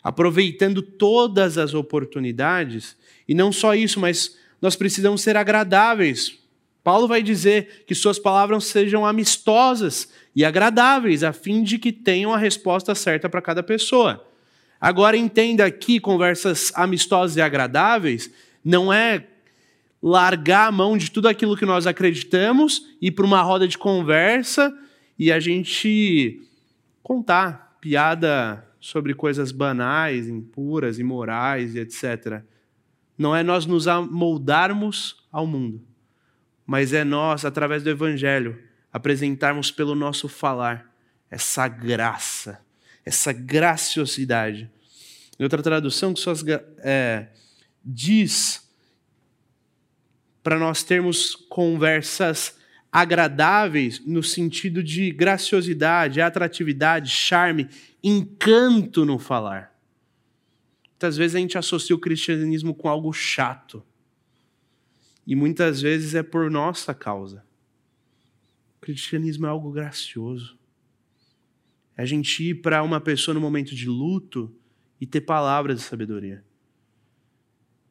aproveitando 0.04 0.82
todas 0.82 1.58
as 1.58 1.74
oportunidades, 1.74 2.98
e 3.28 3.34
não 3.34 3.52
só 3.52 3.76
isso, 3.76 4.00
mas 4.00 4.38
nós 4.62 4.76
precisamos 4.76 5.22
ser 5.22 5.38
agradáveis. 5.38 6.38
Paulo 6.84 7.08
vai 7.08 7.22
dizer 7.22 7.84
que 7.86 7.94
suas 7.94 8.18
palavras 8.18 8.66
sejam 8.66 9.06
amistosas 9.06 10.12
e 10.36 10.44
agradáveis, 10.44 11.24
a 11.24 11.32
fim 11.32 11.64
de 11.64 11.78
que 11.78 11.92
tenham 11.92 12.34
a 12.34 12.38
resposta 12.38 12.96
certa 12.96 13.30
para 13.30 13.42
cada 13.42 13.62
pessoa. 13.62 14.26
Agora 14.82 15.16
entenda 15.16 15.66
aqui, 15.66 16.00
conversas 16.00 16.72
amistosas 16.76 17.38
e 17.38 17.42
agradáveis, 17.42 18.32
não 18.64 18.92
é 18.92 19.28
largar 20.08 20.68
a 20.68 20.72
mão 20.72 20.98
de 20.98 21.12
tudo 21.12 21.28
aquilo 21.28 21.58
que 21.58 21.66
nós 21.66 21.86
acreditamos, 21.86 22.82
ir 23.02 23.12
para 23.12 23.26
uma 23.26 23.42
roda 23.42 23.68
de 23.68 23.78
conversa 23.78 24.74
e 25.20 25.32
a 25.32 25.40
gente 25.40 26.42
contar 27.04 27.78
piada 27.82 28.66
sobre 28.80 29.14
coisas 29.14 29.52
banais, 29.52 30.30
impuras, 30.30 30.98
imorais 30.98 31.76
e 31.76 31.80
etc. 31.80 32.42
Não 33.18 33.36
é 33.36 33.44
nós 33.44 33.66
nos 33.66 33.88
amoldarmos 33.88 35.28
ao 35.32 35.46
mundo, 35.46 35.84
mas 36.66 36.94
é 36.94 37.04
nós, 37.04 37.44
através 37.44 37.84
do 37.84 37.90
Evangelho, 37.90 38.58
apresentarmos 38.94 39.72
pelo 39.72 39.94
nosso 39.94 40.30
falar 40.30 40.90
essa 41.30 41.68
graça, 41.68 42.62
essa 43.06 43.34
graciosidade. 43.34 44.70
Em 45.38 45.44
outra 45.44 45.62
tradução, 45.62 46.14
que 46.14 46.20
suas, 46.20 46.44
é, 46.80 47.28
diz 47.84 48.67
para 50.48 50.58
nós 50.58 50.82
termos 50.82 51.36
conversas 51.36 52.58
agradáveis 52.90 54.00
no 54.06 54.24
sentido 54.24 54.82
de 54.82 55.12
graciosidade, 55.12 56.22
atratividade, 56.22 57.10
charme, 57.10 57.68
encanto 58.02 59.04
no 59.04 59.20
falar. 59.20 59.78
Muitas 60.92 61.18
vezes 61.18 61.36
a 61.36 61.40
gente 61.40 61.58
associa 61.58 61.94
o 61.94 62.00
cristianismo 62.00 62.74
com 62.74 62.88
algo 62.88 63.12
chato. 63.12 63.84
E 65.28 65.36
muitas 65.36 65.82
vezes 65.82 66.16
é 66.16 66.24
por 66.24 66.50
nossa 66.50 66.94
causa. 66.94 67.44
O 68.78 68.80
cristianismo 68.80 69.48
é 69.48 69.50
algo 69.50 69.70
gracioso. 69.70 70.58
É 71.98 72.04
a 72.04 72.06
gente 72.06 72.52
ir 72.52 72.62
para 72.62 72.82
uma 72.84 73.02
pessoa 73.02 73.36
no 73.36 73.42
momento 73.42 73.76
de 73.76 73.90
luto 73.90 74.56
e 75.02 75.06
ter 75.06 75.20
palavras 75.20 75.80
de 75.80 75.84
sabedoria 75.84 76.47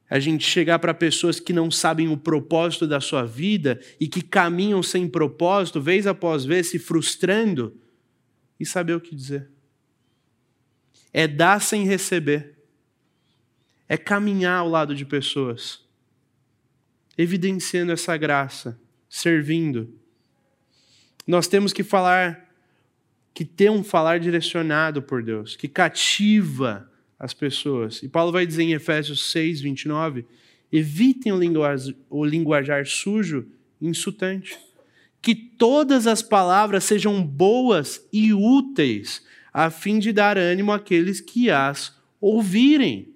a 0.08 0.18
gente 0.18 0.44
chegar 0.44 0.78
para 0.78 0.94
pessoas 0.94 1.40
que 1.40 1.52
não 1.52 1.70
sabem 1.70 2.08
o 2.08 2.16
propósito 2.16 2.86
da 2.86 3.00
sua 3.00 3.24
vida 3.24 3.80
e 3.98 4.06
que 4.06 4.22
caminham 4.22 4.82
sem 4.82 5.08
propósito, 5.08 5.80
vez 5.80 6.06
após 6.06 6.44
vez, 6.44 6.70
se 6.70 6.78
frustrando, 6.78 7.76
e 8.58 8.64
saber 8.64 8.94
o 8.94 9.00
que 9.00 9.14
dizer. 9.14 9.50
É 11.12 11.26
dar 11.26 11.60
sem 11.60 11.84
receber. 11.84 12.56
É 13.88 13.96
caminhar 13.96 14.60
ao 14.60 14.68
lado 14.68 14.94
de 14.94 15.04
pessoas, 15.04 15.84
evidenciando 17.16 17.92
essa 17.92 18.16
graça, 18.16 18.80
servindo. 19.08 19.94
Nós 21.26 21.46
temos 21.46 21.72
que 21.72 21.84
falar, 21.84 22.50
que 23.32 23.44
ter 23.44 23.70
um 23.70 23.84
falar 23.84 24.18
direcionado 24.18 25.02
por 25.02 25.22
Deus, 25.22 25.54
que 25.54 25.68
cativa 25.68 26.90
as 27.18 27.32
pessoas. 27.32 28.02
E 28.02 28.08
Paulo 28.08 28.32
vai 28.32 28.46
dizer 28.46 28.62
em 28.62 28.72
Efésios 28.72 29.30
6, 29.30 29.60
29, 29.60 30.24
evitem 30.70 31.32
o 31.32 31.38
linguajar, 31.38 31.94
o 32.10 32.24
linguajar 32.24 32.86
sujo 32.86 33.46
e 33.80 33.88
insultante. 33.88 34.58
Que 35.22 35.34
todas 35.34 36.06
as 36.06 36.22
palavras 36.22 36.84
sejam 36.84 37.22
boas 37.22 38.06
e 38.12 38.32
úteis, 38.32 39.24
a 39.52 39.70
fim 39.70 39.98
de 39.98 40.12
dar 40.12 40.36
ânimo 40.36 40.72
àqueles 40.72 41.20
que 41.20 41.50
as 41.50 41.96
ouvirem. 42.20 43.08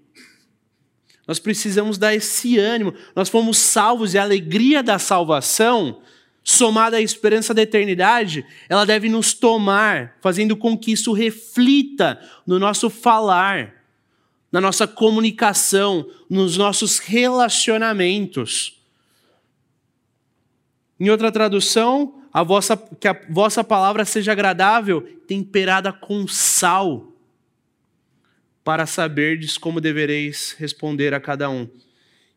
Nós 1.29 1.39
precisamos 1.39 1.99
dar 1.99 2.15
esse 2.15 2.59
ânimo. 2.59 2.95
Nós 3.15 3.29
fomos 3.29 3.59
salvos 3.59 4.15
e 4.15 4.19
a 4.19 4.23
alegria 4.23 4.83
da 4.83 4.99
salvação, 4.99 6.03
somada 6.43 6.97
à 6.97 7.01
esperança 7.01 7.53
da 7.53 7.63
eternidade, 7.63 8.45
ela 8.69 8.87
deve 8.87 9.09
nos 9.09 9.35
tomar, 9.35 10.17
fazendo 10.21 10.57
com 10.57 10.77
que 10.77 10.91
isso 10.91 11.13
reflita 11.13 12.19
no 12.47 12.59
nosso 12.59 12.89
falar 12.89 13.80
na 14.51 14.61
nossa 14.61 14.87
comunicação, 14.87 16.09
nos 16.29 16.57
nossos 16.57 16.99
relacionamentos. 16.99 18.81
Em 20.99 21.09
outra 21.09 21.31
tradução, 21.31 22.23
a 22.33 22.43
vossa, 22.43 22.77
que 22.77 23.09
a 23.09 23.19
vossa 23.31 23.63
palavra 23.63 24.05
seja 24.05 24.33
agradável, 24.33 25.03
temperada 25.27 25.93
com 25.93 26.27
sal, 26.27 27.13
para 28.65 28.87
saberdes 28.87 29.57
como 29.57 29.81
devereis 29.81 30.55
responder 30.59 31.15
a 31.15 31.21
cada 31.21 31.49
um. 31.49 31.69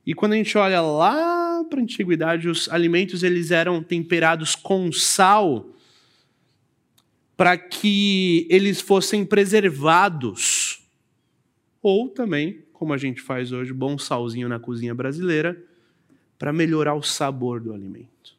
E 0.06 0.14
quando 0.14 0.34
a 0.34 0.36
gente 0.36 0.58
olha 0.58 0.82
lá 0.82 1.64
para 1.70 1.80
a 1.80 1.84
antiguidade, 1.84 2.48
os 2.48 2.70
alimentos 2.70 3.24
eles 3.24 3.52
eram 3.52 3.82
temperados 3.82 4.56
com 4.56 4.92
sal 4.92 5.70
para 7.36 7.58
que 7.58 8.48
eles 8.50 8.80
fossem 8.80 9.26
preservados 9.26 10.63
ou 11.84 12.08
também, 12.08 12.64
como 12.72 12.94
a 12.94 12.98
gente 12.98 13.22
faz 13.22 13.52
hoje, 13.52 13.74
bom 13.74 13.98
salzinho 13.98 14.48
na 14.48 14.58
cozinha 14.58 14.96
brasileira, 14.96 15.62
para 16.40 16.54
melhorar 16.54 16.96
o 16.96 17.04
sabor 17.04 17.60
do 17.60 17.74
alimento, 17.74 18.38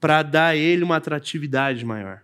para 0.00 0.22
dar 0.22 0.56
ele 0.56 0.82
uma 0.82 0.96
atratividade 0.96 1.84
maior. 1.84 2.22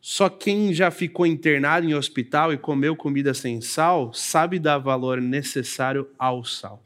Só 0.00 0.28
quem 0.28 0.72
já 0.72 0.90
ficou 0.90 1.26
internado 1.26 1.86
em 1.86 1.94
hospital 1.94 2.52
e 2.52 2.56
comeu 2.56 2.96
comida 2.96 3.34
sem 3.34 3.60
sal 3.60 4.12
sabe 4.14 4.58
dar 4.58 4.78
valor 4.78 5.20
necessário 5.20 6.08
ao 6.16 6.44
sal. 6.44 6.82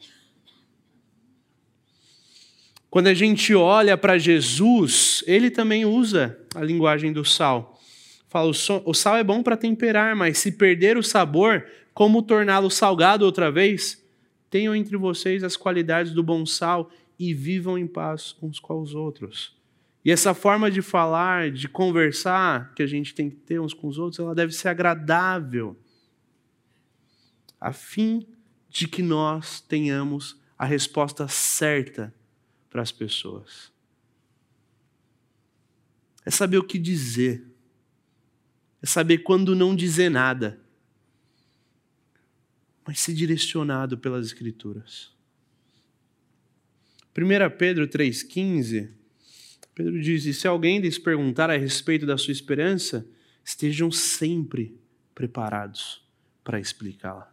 Quando 2.90 3.07
a 3.07 3.14
gente 3.14 3.55
olha 3.55 3.97
para 3.97 4.18
Jesus, 4.18 5.23
ele 5.27 5.51
também 5.51 5.85
usa 5.85 6.38
a 6.55 6.62
linguagem 6.62 7.12
do 7.12 7.25
sal. 7.25 7.81
Fala, 8.29 8.51
o 8.51 8.95
sal 8.95 9.16
é 9.16 9.25
bom 9.25 9.42
para 9.42 9.57
temperar, 9.57 10.16
mas 10.16 10.38
se 10.38 10.53
perder 10.53 10.97
o 10.97 11.03
sabor, 11.03 11.66
como 11.94 12.22
torná-lo 12.22 12.70
salgado 12.70 13.24
outra 13.24 13.50
vez? 13.50 14.02
Tenham 14.48 14.74
entre 14.74 14.96
vocês 14.96 15.42
as 15.42 15.57
qualidades 15.57 16.12
do 16.12 16.22
bom 16.22 16.44
sal 16.44 16.90
e 17.18 17.33
vivam 17.35 17.78
em 17.78 17.87
paz 17.87 18.37
uns 18.42 18.59
com 18.59 18.81
os 18.81 18.94
outros. 18.94 19.57
E 20.05 20.11
essa 20.11 20.35
forma 20.35 20.70
de 20.70 20.83
falar, 20.83 21.50
de 21.50 21.68
conversar 21.68 22.74
que 22.74 22.83
a 22.83 22.87
gente 22.87 23.14
tem 23.14 23.31
que 23.31 23.37
ter 23.37 23.61
uns 23.61 23.72
com 23.72 23.87
os 23.87 23.98
outros, 23.98 24.18
ela 24.18 24.35
deve 24.35 24.52
ser 24.52 24.68
agradável, 24.68 25.78
a 27.61 27.72
fim 27.72 28.26
de 28.68 28.88
que 28.88 29.02
nós 29.02 29.61
tenhamos 29.61 30.40
a 30.59 30.64
resposta 30.64 31.28
certa 31.28 32.12
para 32.68 32.83
as 32.83 32.90
pessoas. 32.90 33.70
É 36.24 36.31
saber 36.31 36.59
o 36.59 36.64
que 36.64 36.78
dizer, 36.78 37.46
é 38.83 38.87
saber 38.87 39.18
quando 39.18 39.55
não 39.55 39.76
dizer 39.76 40.11
nada 40.11 40.62
mas 42.87 43.01
ser 43.01 43.14
direcionado 43.14 43.97
pelas 43.97 44.27
Escrituras. 44.27 45.12
1 47.16 47.57
Pedro 47.57 47.87
3,15, 47.87 48.90
Pedro 49.75 50.01
diz: 50.01 50.25
E 50.27 50.35
se 50.35 50.47
alguém 50.47 50.79
lhes 50.79 50.99
perguntar 50.99 51.51
a 51.51 51.57
respeito 51.57 52.07
da 52.07 52.16
sua 52.16 52.33
esperança, 52.33 53.07
estejam 53.45 53.90
sempre 53.90 54.79
preparados 55.14 56.03
para 56.42 56.59
explicá-la. 56.59 57.33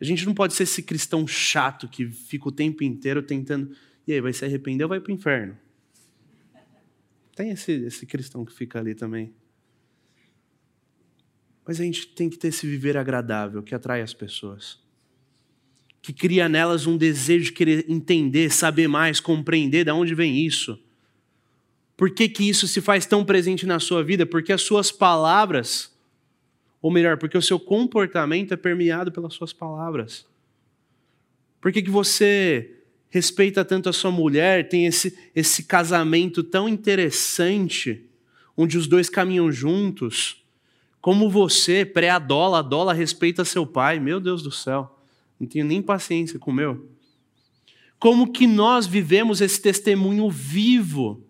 A 0.00 0.04
gente 0.04 0.26
não 0.26 0.34
pode 0.34 0.54
ser 0.54 0.64
esse 0.64 0.82
cristão 0.82 1.26
chato 1.26 1.88
que 1.88 2.06
fica 2.06 2.48
o 2.48 2.52
tempo 2.52 2.82
inteiro 2.82 3.22
tentando. 3.22 3.74
E 4.06 4.12
aí, 4.12 4.20
vai 4.20 4.32
se 4.32 4.44
arrepender 4.44 4.84
ou 4.84 4.88
vai 4.88 5.00
para 5.00 5.10
o 5.10 5.14
inferno? 5.14 5.56
Tem 7.34 7.50
esse, 7.50 7.72
esse 7.72 8.06
cristão 8.06 8.44
que 8.44 8.52
fica 8.52 8.78
ali 8.78 8.94
também. 8.94 9.34
Mas 11.66 11.80
a 11.80 11.84
gente 11.84 12.06
tem 12.08 12.28
que 12.28 12.36
ter 12.36 12.48
esse 12.48 12.66
viver 12.66 12.96
agradável 12.96 13.62
que 13.62 13.74
atrai 13.74 14.02
as 14.02 14.12
pessoas. 14.12 14.78
Que 16.02 16.12
cria 16.12 16.48
nelas 16.48 16.86
um 16.86 16.96
desejo 16.96 17.46
de 17.46 17.52
querer 17.52 17.86
entender, 17.88 18.50
saber 18.50 18.86
mais, 18.86 19.20
compreender 19.20 19.84
de 19.84 19.90
onde 19.90 20.14
vem 20.14 20.44
isso. 20.44 20.78
Por 21.96 22.10
que, 22.10 22.28
que 22.28 22.48
isso 22.48 22.68
se 22.68 22.80
faz 22.80 23.06
tão 23.06 23.24
presente 23.24 23.64
na 23.64 23.80
sua 23.80 24.02
vida? 24.02 24.26
Porque 24.26 24.52
as 24.52 24.62
suas 24.62 24.92
palavras, 24.92 25.92
ou 26.82 26.90
melhor, 26.90 27.16
porque 27.16 27.38
o 27.38 27.42
seu 27.42 27.58
comportamento 27.58 28.52
é 28.52 28.56
permeado 28.56 29.10
pelas 29.10 29.32
suas 29.32 29.52
palavras. 29.52 30.26
Por 31.60 31.72
que, 31.72 31.80
que 31.80 31.90
você 31.90 32.74
respeita 33.08 33.64
tanto 33.64 33.88
a 33.88 33.92
sua 33.92 34.10
mulher, 34.10 34.68
tem 34.68 34.86
esse, 34.86 35.16
esse 35.34 35.62
casamento 35.62 36.42
tão 36.42 36.68
interessante, 36.68 38.04
onde 38.56 38.76
os 38.76 38.86
dois 38.88 39.08
caminham 39.08 39.50
juntos? 39.50 40.43
Como 41.04 41.28
você, 41.28 41.84
pré-adola, 41.84 42.60
adola, 42.60 42.94
respeita 42.94 43.44
seu 43.44 43.66
pai. 43.66 44.00
Meu 44.00 44.18
Deus 44.18 44.42
do 44.42 44.50
céu. 44.50 44.98
Não 45.38 45.46
tenho 45.46 45.62
nem 45.62 45.82
paciência 45.82 46.38
com 46.38 46.50
o 46.50 46.54
meu. 46.54 46.88
Como 47.98 48.32
que 48.32 48.46
nós 48.46 48.86
vivemos 48.86 49.42
esse 49.42 49.60
testemunho 49.60 50.30
vivo? 50.30 51.22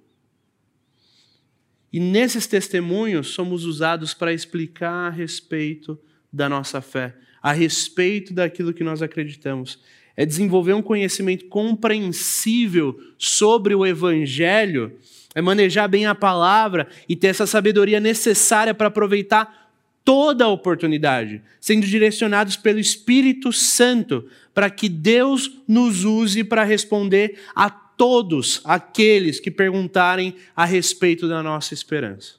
E 1.92 1.98
nesses 1.98 2.46
testemunhos 2.46 3.34
somos 3.34 3.64
usados 3.64 4.14
para 4.14 4.32
explicar 4.32 5.08
a 5.08 5.10
respeito 5.10 5.98
da 6.32 6.48
nossa 6.48 6.80
fé, 6.80 7.16
a 7.42 7.50
respeito 7.50 8.32
daquilo 8.32 8.72
que 8.72 8.84
nós 8.84 9.02
acreditamos. 9.02 9.80
É 10.16 10.24
desenvolver 10.24 10.74
um 10.74 10.82
conhecimento 10.82 11.46
compreensível 11.46 12.96
sobre 13.18 13.74
o 13.74 13.84
Evangelho, 13.84 14.96
é 15.34 15.42
manejar 15.42 15.88
bem 15.88 16.06
a 16.06 16.14
palavra 16.14 16.86
e 17.08 17.16
ter 17.16 17.26
essa 17.26 17.44
sabedoria 17.44 17.98
necessária 17.98 18.72
para 18.72 18.86
aproveitar 18.86 19.63
toda 20.04 20.46
oportunidade, 20.46 21.42
sendo 21.58 21.86
direcionados 21.86 22.56
pelo 22.56 22.78
Espírito 22.78 23.52
Santo, 23.52 24.28
para 24.52 24.68
que 24.68 24.88
Deus 24.88 25.50
nos 25.66 26.04
use 26.04 26.44
para 26.44 26.62
responder 26.62 27.40
a 27.54 27.70
todos 27.70 28.60
aqueles 28.64 29.40
que 29.40 29.50
perguntarem 29.50 30.36
a 30.54 30.64
respeito 30.64 31.26
da 31.26 31.42
nossa 31.42 31.72
esperança. 31.72 32.34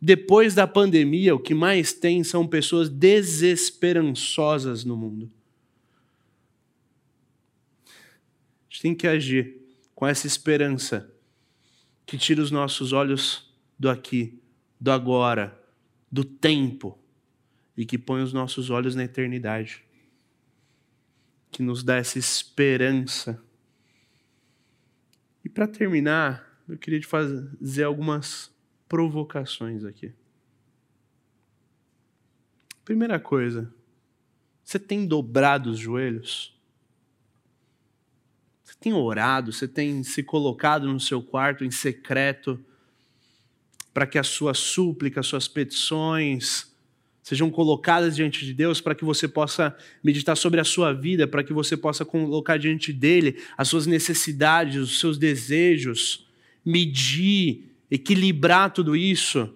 Depois 0.00 0.54
da 0.54 0.66
pandemia, 0.66 1.34
o 1.34 1.38
que 1.38 1.54
mais 1.54 1.92
tem 1.92 2.24
são 2.24 2.46
pessoas 2.46 2.88
desesperançosas 2.88 4.84
no 4.84 4.96
mundo. 4.96 5.30
A 7.86 7.90
gente 8.70 8.82
tem 8.82 8.94
que 8.94 9.06
agir 9.06 9.60
com 9.94 10.06
essa 10.06 10.26
esperança 10.26 11.12
que 12.06 12.16
tira 12.16 12.40
os 12.40 12.50
nossos 12.50 12.92
olhos 12.92 13.52
do 13.78 13.90
aqui, 13.90 14.40
do 14.80 14.90
agora, 14.90 15.59
do 16.10 16.24
tempo 16.24 16.98
e 17.76 17.86
que 17.86 17.96
põe 17.96 18.22
os 18.22 18.32
nossos 18.32 18.70
olhos 18.70 18.94
na 18.94 19.04
eternidade. 19.04 19.84
Que 21.50 21.62
nos 21.62 21.82
dá 21.82 21.96
essa 21.96 22.18
esperança. 22.18 23.42
E 25.44 25.48
para 25.48 25.66
terminar, 25.66 26.62
eu 26.68 26.76
queria 26.76 27.00
te 27.00 27.06
fazer 27.06 27.84
algumas 27.84 28.54
provocações 28.88 29.84
aqui. 29.84 30.12
Primeira 32.84 33.20
coisa, 33.20 33.72
você 34.64 34.78
tem 34.78 35.06
dobrado 35.06 35.70
os 35.70 35.78
joelhos? 35.78 36.56
Você 38.62 38.74
tem 38.78 38.92
orado? 38.92 39.52
Você 39.52 39.66
tem 39.66 40.02
se 40.02 40.22
colocado 40.22 40.86
no 40.86 41.00
seu 41.00 41.22
quarto 41.22 41.64
em 41.64 41.70
secreto? 41.70 42.64
Para 43.92 44.06
que 44.06 44.18
a 44.18 44.22
sua 44.22 44.54
súplica, 44.54 45.22
suas 45.22 45.48
petições 45.48 46.70
sejam 47.22 47.50
colocadas 47.50 48.16
diante 48.16 48.44
de 48.44 48.52
Deus, 48.52 48.80
para 48.80 48.94
que 48.94 49.04
você 49.04 49.28
possa 49.28 49.76
meditar 50.02 50.36
sobre 50.36 50.60
a 50.60 50.64
sua 50.64 50.92
vida, 50.92 51.28
para 51.28 51.44
que 51.44 51.52
você 51.52 51.76
possa 51.76 52.04
colocar 52.04 52.56
diante 52.56 52.92
dele 52.92 53.40
as 53.56 53.68
suas 53.68 53.86
necessidades, 53.86 54.80
os 54.80 54.98
seus 54.98 55.16
desejos, 55.16 56.26
medir, 56.64 57.70
equilibrar 57.88 58.72
tudo 58.72 58.96
isso. 58.96 59.54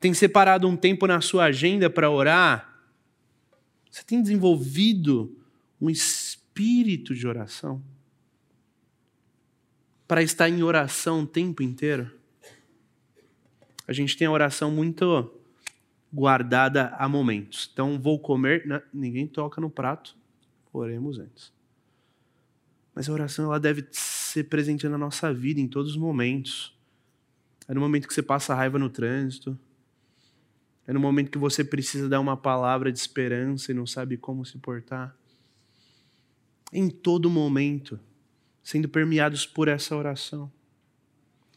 Tem 0.00 0.14
separado 0.14 0.66
um 0.66 0.76
tempo 0.76 1.06
na 1.06 1.20
sua 1.20 1.44
agenda 1.44 1.90
para 1.90 2.10
orar? 2.10 2.82
Você 3.90 4.02
tem 4.02 4.22
desenvolvido 4.22 5.36
um 5.80 5.90
espírito 5.90 7.14
de 7.14 7.26
oração? 7.26 7.82
Para 10.08 10.22
estar 10.22 10.48
em 10.48 10.62
oração 10.62 11.22
o 11.22 11.26
tempo 11.26 11.62
inteiro? 11.62 12.10
A 13.86 13.92
gente 13.92 14.16
tem 14.16 14.26
a 14.26 14.30
oração 14.30 14.70
muito 14.70 15.32
guardada 16.12 16.88
a 16.98 17.08
momentos. 17.08 17.68
Então, 17.72 18.00
vou 18.00 18.18
comer, 18.18 18.66
né? 18.66 18.82
ninguém 18.92 19.26
toca 19.26 19.60
no 19.60 19.68
prato, 19.68 20.16
oremos 20.72 21.18
antes. 21.18 21.52
Mas 22.94 23.08
a 23.08 23.12
oração 23.12 23.46
ela 23.46 23.58
deve 23.58 23.84
ser 23.90 24.44
presente 24.44 24.88
na 24.88 24.96
nossa 24.96 25.34
vida 25.34 25.60
em 25.60 25.66
todos 25.66 25.92
os 25.92 25.96
momentos. 25.96 26.72
É 27.66 27.74
no 27.74 27.80
momento 27.80 28.06
que 28.06 28.14
você 28.14 28.22
passa 28.22 28.54
raiva 28.54 28.78
no 28.78 28.88
trânsito. 28.88 29.58
É 30.86 30.92
no 30.92 31.00
momento 31.00 31.30
que 31.30 31.38
você 31.38 31.64
precisa 31.64 32.08
dar 32.08 32.20
uma 32.20 32.36
palavra 32.36 32.92
de 32.92 32.98
esperança 32.98 33.72
e 33.72 33.74
não 33.74 33.86
sabe 33.86 34.16
como 34.16 34.44
se 34.44 34.58
portar. 34.58 35.16
Em 36.72 36.88
todo 36.88 37.28
momento, 37.28 37.98
sendo 38.62 38.88
permeados 38.88 39.46
por 39.46 39.66
essa 39.66 39.96
oração. 39.96 40.52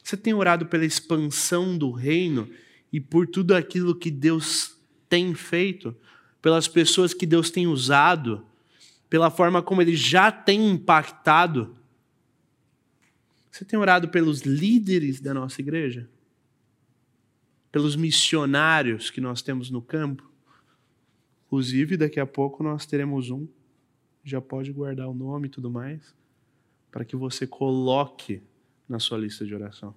Você 0.08 0.16
tem 0.16 0.34
orado 0.34 0.68
pela 0.68 0.86
expansão 0.86 1.78
do 1.78 1.92
reino 1.92 2.50
e 2.94 2.98
por 2.98 3.28
tudo 3.28 3.54
aquilo 3.54 3.94
que 3.94 4.10
Deus 4.10 4.80
tem 5.10 5.36
feito, 5.36 5.94
pelas 6.42 6.66
pessoas 6.66 7.14
que 7.14 7.26
Deus 7.26 7.52
tem 7.52 7.68
usado, 7.68 8.46
pela 9.10 9.30
forma 9.30 9.62
como 9.62 9.82
Ele 9.82 9.98
já 9.98 10.32
tem 10.32 10.72
impactado? 10.72 11.76
Você 13.52 13.66
tem 13.66 13.78
orado 13.78 14.08
pelos 14.08 14.44
líderes 14.44 15.20
da 15.20 15.34
nossa 15.34 15.60
igreja? 15.60 16.10
Pelos 17.70 17.98
missionários 17.98 19.10
que 19.10 19.20
nós 19.20 19.42
temos 19.42 19.70
no 19.70 19.82
campo? 19.82 20.32
Inclusive, 21.48 21.98
daqui 21.98 22.22
a 22.22 22.26
pouco 22.26 22.64
nós 22.64 22.86
teremos 22.86 23.30
um. 23.30 23.46
Já 24.24 24.40
pode 24.40 24.72
guardar 24.72 25.10
o 25.10 25.14
nome 25.14 25.48
e 25.48 25.52
tudo 25.52 25.70
mais, 25.70 26.16
para 26.90 27.04
que 27.04 27.18
você 27.18 27.46
coloque 27.46 28.42
na 28.88 29.00
sua 29.00 29.18
lista 29.18 29.46
de 29.46 29.54
oração. 29.54 29.94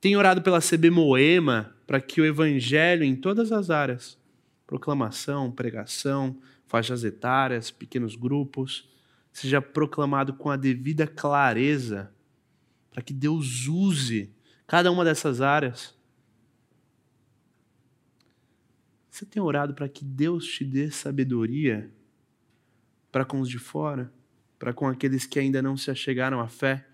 Tenho 0.00 0.18
orado 0.18 0.40
pela 0.42 0.60
CB 0.60 0.90
Moema 0.90 1.76
para 1.86 2.00
que 2.00 2.20
o 2.20 2.24
evangelho 2.24 3.04
em 3.04 3.14
todas 3.14 3.52
as 3.52 3.68
áreas, 3.68 4.18
proclamação, 4.66 5.50
pregação, 5.50 6.40
faixas 6.66 7.04
etárias, 7.04 7.70
pequenos 7.70 8.16
grupos, 8.16 8.88
seja 9.32 9.60
proclamado 9.60 10.32
com 10.34 10.50
a 10.50 10.56
devida 10.56 11.06
clareza, 11.06 12.12
para 12.90 13.02
que 13.02 13.12
Deus 13.12 13.66
use 13.66 14.32
cada 14.66 14.90
uma 14.90 15.04
dessas 15.04 15.40
áreas. 15.40 15.94
Você 19.10 19.26
tem 19.26 19.42
orado 19.42 19.74
para 19.74 19.88
que 19.88 20.04
Deus 20.04 20.46
te 20.46 20.64
dê 20.64 20.90
sabedoria 20.90 21.92
para 23.12 23.24
com 23.24 23.40
os 23.40 23.48
de 23.48 23.58
fora? 23.58 24.12
Para 24.60 24.74
com 24.74 24.86
aqueles 24.86 25.24
que 25.24 25.38
ainda 25.38 25.62
não 25.62 25.74
se 25.74 25.90
achegaram 25.90 26.38
à 26.38 26.46
fé, 26.46 26.86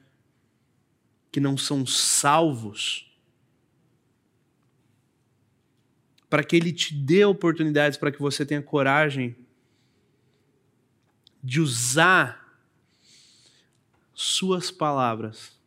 que 1.32 1.40
não 1.40 1.58
são 1.58 1.84
salvos, 1.84 3.12
para 6.30 6.44
que 6.44 6.54
Ele 6.54 6.72
te 6.72 6.94
dê 6.94 7.24
oportunidades 7.24 7.98
para 7.98 8.12
que 8.12 8.20
você 8.20 8.46
tenha 8.46 8.62
coragem 8.62 9.36
de 11.42 11.60
usar 11.60 12.46
Suas 14.14 14.70
palavras 14.70 15.60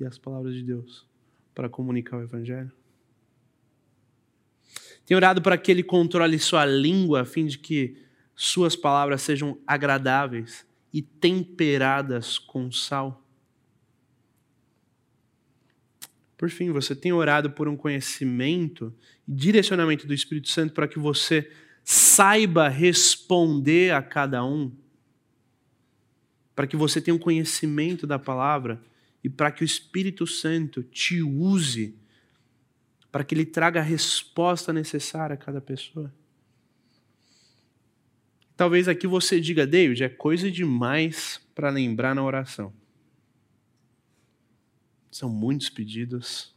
e 0.00 0.04
as 0.04 0.18
palavras 0.18 0.54
de 0.54 0.64
Deus 0.64 1.06
para 1.54 1.68
comunicar 1.68 2.16
o 2.16 2.22
Evangelho. 2.22 2.72
Tenho 5.04 5.18
orado 5.18 5.42
para 5.42 5.58
que 5.58 5.70
Ele 5.70 5.82
controle 5.82 6.38
sua 6.38 6.64
língua, 6.64 7.20
a 7.20 7.24
fim 7.24 7.46
de 7.46 7.58
que 7.58 8.02
Suas 8.34 8.74
palavras 8.74 9.20
sejam 9.20 9.60
agradáveis 9.66 10.66
e 10.92 11.00
temperadas 11.00 12.38
com 12.38 12.70
sal. 12.70 13.26
Por 16.36 16.50
fim, 16.50 16.70
você 16.70 16.94
tem 16.94 17.12
orado 17.12 17.50
por 17.50 17.68
um 17.68 17.76
conhecimento 17.76 18.92
e 19.26 19.32
direcionamento 19.32 20.06
do 20.06 20.14
Espírito 20.14 20.48
Santo 20.48 20.74
para 20.74 20.88
que 20.88 20.98
você 20.98 21.50
saiba 21.84 22.68
responder 22.68 23.92
a 23.92 24.02
cada 24.02 24.44
um, 24.44 24.72
para 26.54 26.66
que 26.66 26.76
você 26.76 27.00
tenha 27.00 27.14
um 27.14 27.18
conhecimento 27.18 28.06
da 28.06 28.18
palavra 28.18 28.82
e 29.22 29.28
para 29.28 29.50
que 29.50 29.62
o 29.62 29.64
Espírito 29.64 30.26
Santo 30.26 30.82
te 30.82 31.22
use 31.22 31.96
para 33.12 33.22
que 33.22 33.34
ele 33.34 33.44
traga 33.44 33.80
a 33.80 33.82
resposta 33.82 34.72
necessária 34.72 35.34
a 35.34 35.36
cada 35.36 35.60
pessoa. 35.60 36.10
Talvez 38.62 38.86
aqui 38.86 39.08
você 39.08 39.40
diga, 39.40 39.66
David, 39.66 40.04
é 40.04 40.08
coisa 40.08 40.48
demais 40.48 41.44
para 41.52 41.68
lembrar 41.68 42.14
na 42.14 42.22
oração. 42.22 42.72
São 45.10 45.28
muitos 45.28 45.68
pedidos, 45.68 46.54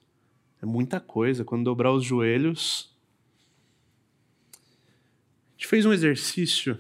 é 0.62 0.68
muita 0.68 1.00
coisa. 1.00 1.44
Quando 1.44 1.64
dobrar 1.64 1.92
os 1.92 2.06
joelhos. 2.06 2.96
A 4.54 5.52
gente 5.54 5.66
fez 5.66 5.84
um 5.84 5.92
exercício 5.92 6.78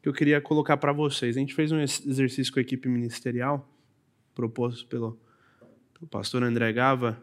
que 0.00 0.08
eu 0.08 0.14
queria 0.14 0.40
colocar 0.40 0.78
para 0.78 0.94
vocês. 0.94 1.36
A 1.36 1.40
gente 1.40 1.52
fez 1.52 1.70
um 1.72 1.78
exercício 1.78 2.50
com 2.54 2.58
a 2.58 2.62
equipe 2.62 2.88
ministerial, 2.88 3.70
proposto 4.34 4.86
pelo, 4.86 5.20
pelo 5.92 6.06
pastor 6.08 6.42
André 6.42 6.72
Gava, 6.72 7.22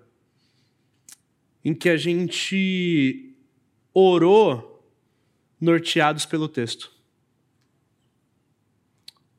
em 1.65 1.73
que 1.73 1.89
a 1.89 1.97
gente 1.97 3.35
orou 3.91 4.78
norteados 5.59 6.25
pelo 6.25 6.47
texto. 6.47 6.91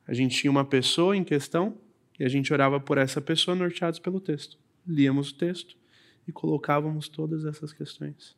A 0.07 0.13
gente 0.13 0.37
tinha 0.37 0.51
uma 0.51 0.65
pessoa 0.65 1.15
em 1.15 1.23
questão 1.23 1.77
e 2.19 2.23
a 2.23 2.29
gente 2.29 2.51
orava 2.51 2.79
por 2.79 2.97
essa 2.97 3.21
pessoa 3.21 3.55
norteados 3.55 3.99
pelo 3.99 4.19
texto. 4.19 4.57
Líamos 4.85 5.29
o 5.29 5.35
texto 5.35 5.77
e 6.27 6.31
colocávamos 6.31 7.07
todas 7.07 7.45
essas 7.45 7.73
questões. 7.73 8.35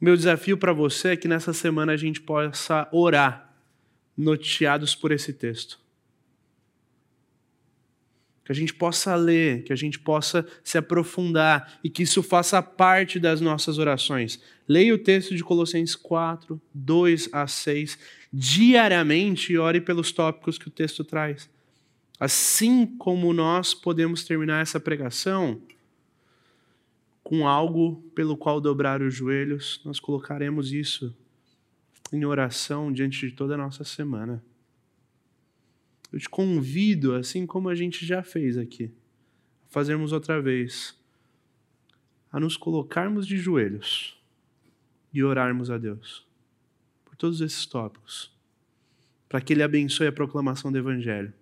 Meu 0.00 0.16
desafio 0.16 0.58
para 0.58 0.72
você 0.72 1.10
é 1.10 1.16
que 1.16 1.28
nessa 1.28 1.52
semana 1.52 1.92
a 1.92 1.96
gente 1.96 2.20
possa 2.20 2.88
orar, 2.90 3.56
norteados 4.16 4.94
por 4.94 5.12
esse 5.12 5.32
texto. 5.32 5.81
Que 8.44 8.50
a 8.50 8.54
gente 8.54 8.74
possa 8.74 9.14
ler, 9.14 9.62
que 9.62 9.72
a 9.72 9.76
gente 9.76 9.98
possa 9.98 10.46
se 10.64 10.76
aprofundar 10.76 11.78
e 11.82 11.88
que 11.88 12.02
isso 12.02 12.22
faça 12.22 12.60
parte 12.60 13.18
das 13.18 13.40
nossas 13.40 13.78
orações. 13.78 14.40
Leia 14.68 14.94
o 14.94 14.98
texto 14.98 15.34
de 15.36 15.44
Colossenses 15.44 15.94
4, 15.94 16.60
2 16.74 17.28
a 17.32 17.46
6, 17.46 17.98
diariamente 18.32 19.52
e 19.52 19.58
ore 19.58 19.80
pelos 19.80 20.10
tópicos 20.10 20.58
que 20.58 20.68
o 20.68 20.70
texto 20.70 21.04
traz. 21.04 21.48
Assim 22.18 22.86
como 22.86 23.32
nós 23.32 23.74
podemos 23.74 24.24
terminar 24.24 24.62
essa 24.62 24.80
pregação 24.80 25.60
com 27.22 27.46
algo 27.46 28.02
pelo 28.14 28.36
qual 28.36 28.60
dobrar 28.60 29.00
os 29.00 29.14
joelhos, 29.14 29.80
nós 29.84 30.00
colocaremos 30.00 30.72
isso 30.72 31.14
em 32.12 32.24
oração 32.24 32.92
diante 32.92 33.28
de 33.28 33.34
toda 33.34 33.54
a 33.54 33.56
nossa 33.56 33.84
semana. 33.84 34.42
Eu 36.12 36.18
te 36.18 36.28
convido, 36.28 37.14
assim 37.14 37.46
como 37.46 37.70
a 37.70 37.74
gente 37.74 38.04
já 38.04 38.22
fez 38.22 38.58
aqui, 38.58 38.92
a 39.64 39.72
fazermos 39.72 40.12
outra 40.12 40.42
vez, 40.42 40.94
a 42.30 42.38
nos 42.38 42.56
colocarmos 42.56 43.26
de 43.26 43.38
joelhos 43.38 44.20
e 45.12 45.22
orarmos 45.22 45.70
a 45.70 45.78
Deus 45.78 46.26
por 47.04 47.16
todos 47.16 47.40
esses 47.40 47.64
tópicos, 47.64 48.30
para 49.26 49.40
que 49.40 49.54
Ele 49.54 49.62
abençoe 49.62 50.06
a 50.06 50.12
proclamação 50.12 50.70
do 50.70 50.76
Evangelho, 50.76 51.32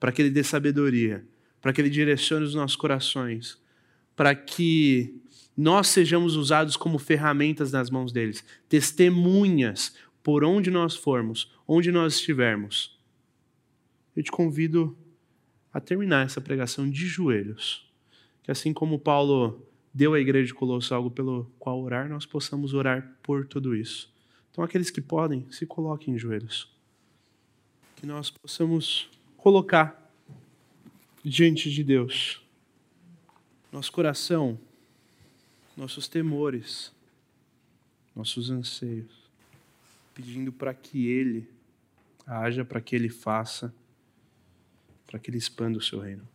para 0.00 0.10
que 0.10 0.20
Ele 0.20 0.30
dê 0.30 0.42
sabedoria, 0.42 1.24
para 1.60 1.72
que 1.72 1.80
Ele 1.80 1.90
direcione 1.90 2.44
os 2.44 2.54
nossos 2.56 2.76
corações, 2.76 3.60
para 4.16 4.34
que 4.34 5.14
nós 5.56 5.88
sejamos 5.88 6.34
usados 6.34 6.76
como 6.76 6.98
ferramentas 6.98 7.70
nas 7.70 7.88
mãos 7.88 8.12
deles, 8.12 8.44
testemunhas 8.68 9.94
por 10.24 10.42
onde 10.42 10.70
nós 10.72 10.96
formos, 10.96 11.52
onde 11.66 11.92
nós 11.92 12.14
estivermos 12.14 12.97
eu 14.18 14.22
te 14.24 14.32
convido 14.32 14.98
a 15.72 15.80
terminar 15.80 16.26
essa 16.26 16.40
pregação 16.40 16.90
de 16.90 17.06
joelhos. 17.06 17.88
Que 18.42 18.50
assim 18.50 18.72
como 18.72 18.98
Paulo 18.98 19.64
deu 19.94 20.12
à 20.12 20.18
igreja 20.18 20.48
de 20.48 20.54
Colosso 20.54 20.92
algo 20.92 21.08
pelo 21.08 21.48
qual 21.56 21.80
orar, 21.80 22.08
nós 22.08 22.26
possamos 22.26 22.74
orar 22.74 23.16
por 23.22 23.46
tudo 23.46 23.76
isso. 23.76 24.12
Então, 24.50 24.64
aqueles 24.64 24.90
que 24.90 25.00
podem, 25.00 25.46
se 25.52 25.64
coloquem 25.66 26.14
em 26.14 26.18
joelhos. 26.18 26.68
Que 27.94 28.06
nós 28.06 28.28
possamos 28.28 29.08
colocar 29.36 30.12
diante 31.24 31.70
de 31.70 31.84
Deus 31.84 32.42
nosso 33.70 33.92
coração, 33.92 34.58
nossos 35.76 36.08
temores, 36.08 36.92
nossos 38.16 38.50
anseios, 38.50 39.30
pedindo 40.12 40.50
para 40.50 40.74
que 40.74 41.06
Ele 41.06 41.48
haja, 42.26 42.64
para 42.64 42.80
que 42.80 42.96
Ele 42.96 43.08
faça 43.08 43.72
para 45.08 45.18
que 45.18 45.30
Ele 45.30 45.38
expanda 45.38 45.78
o 45.78 45.82
seu 45.82 45.98
reino. 45.98 46.28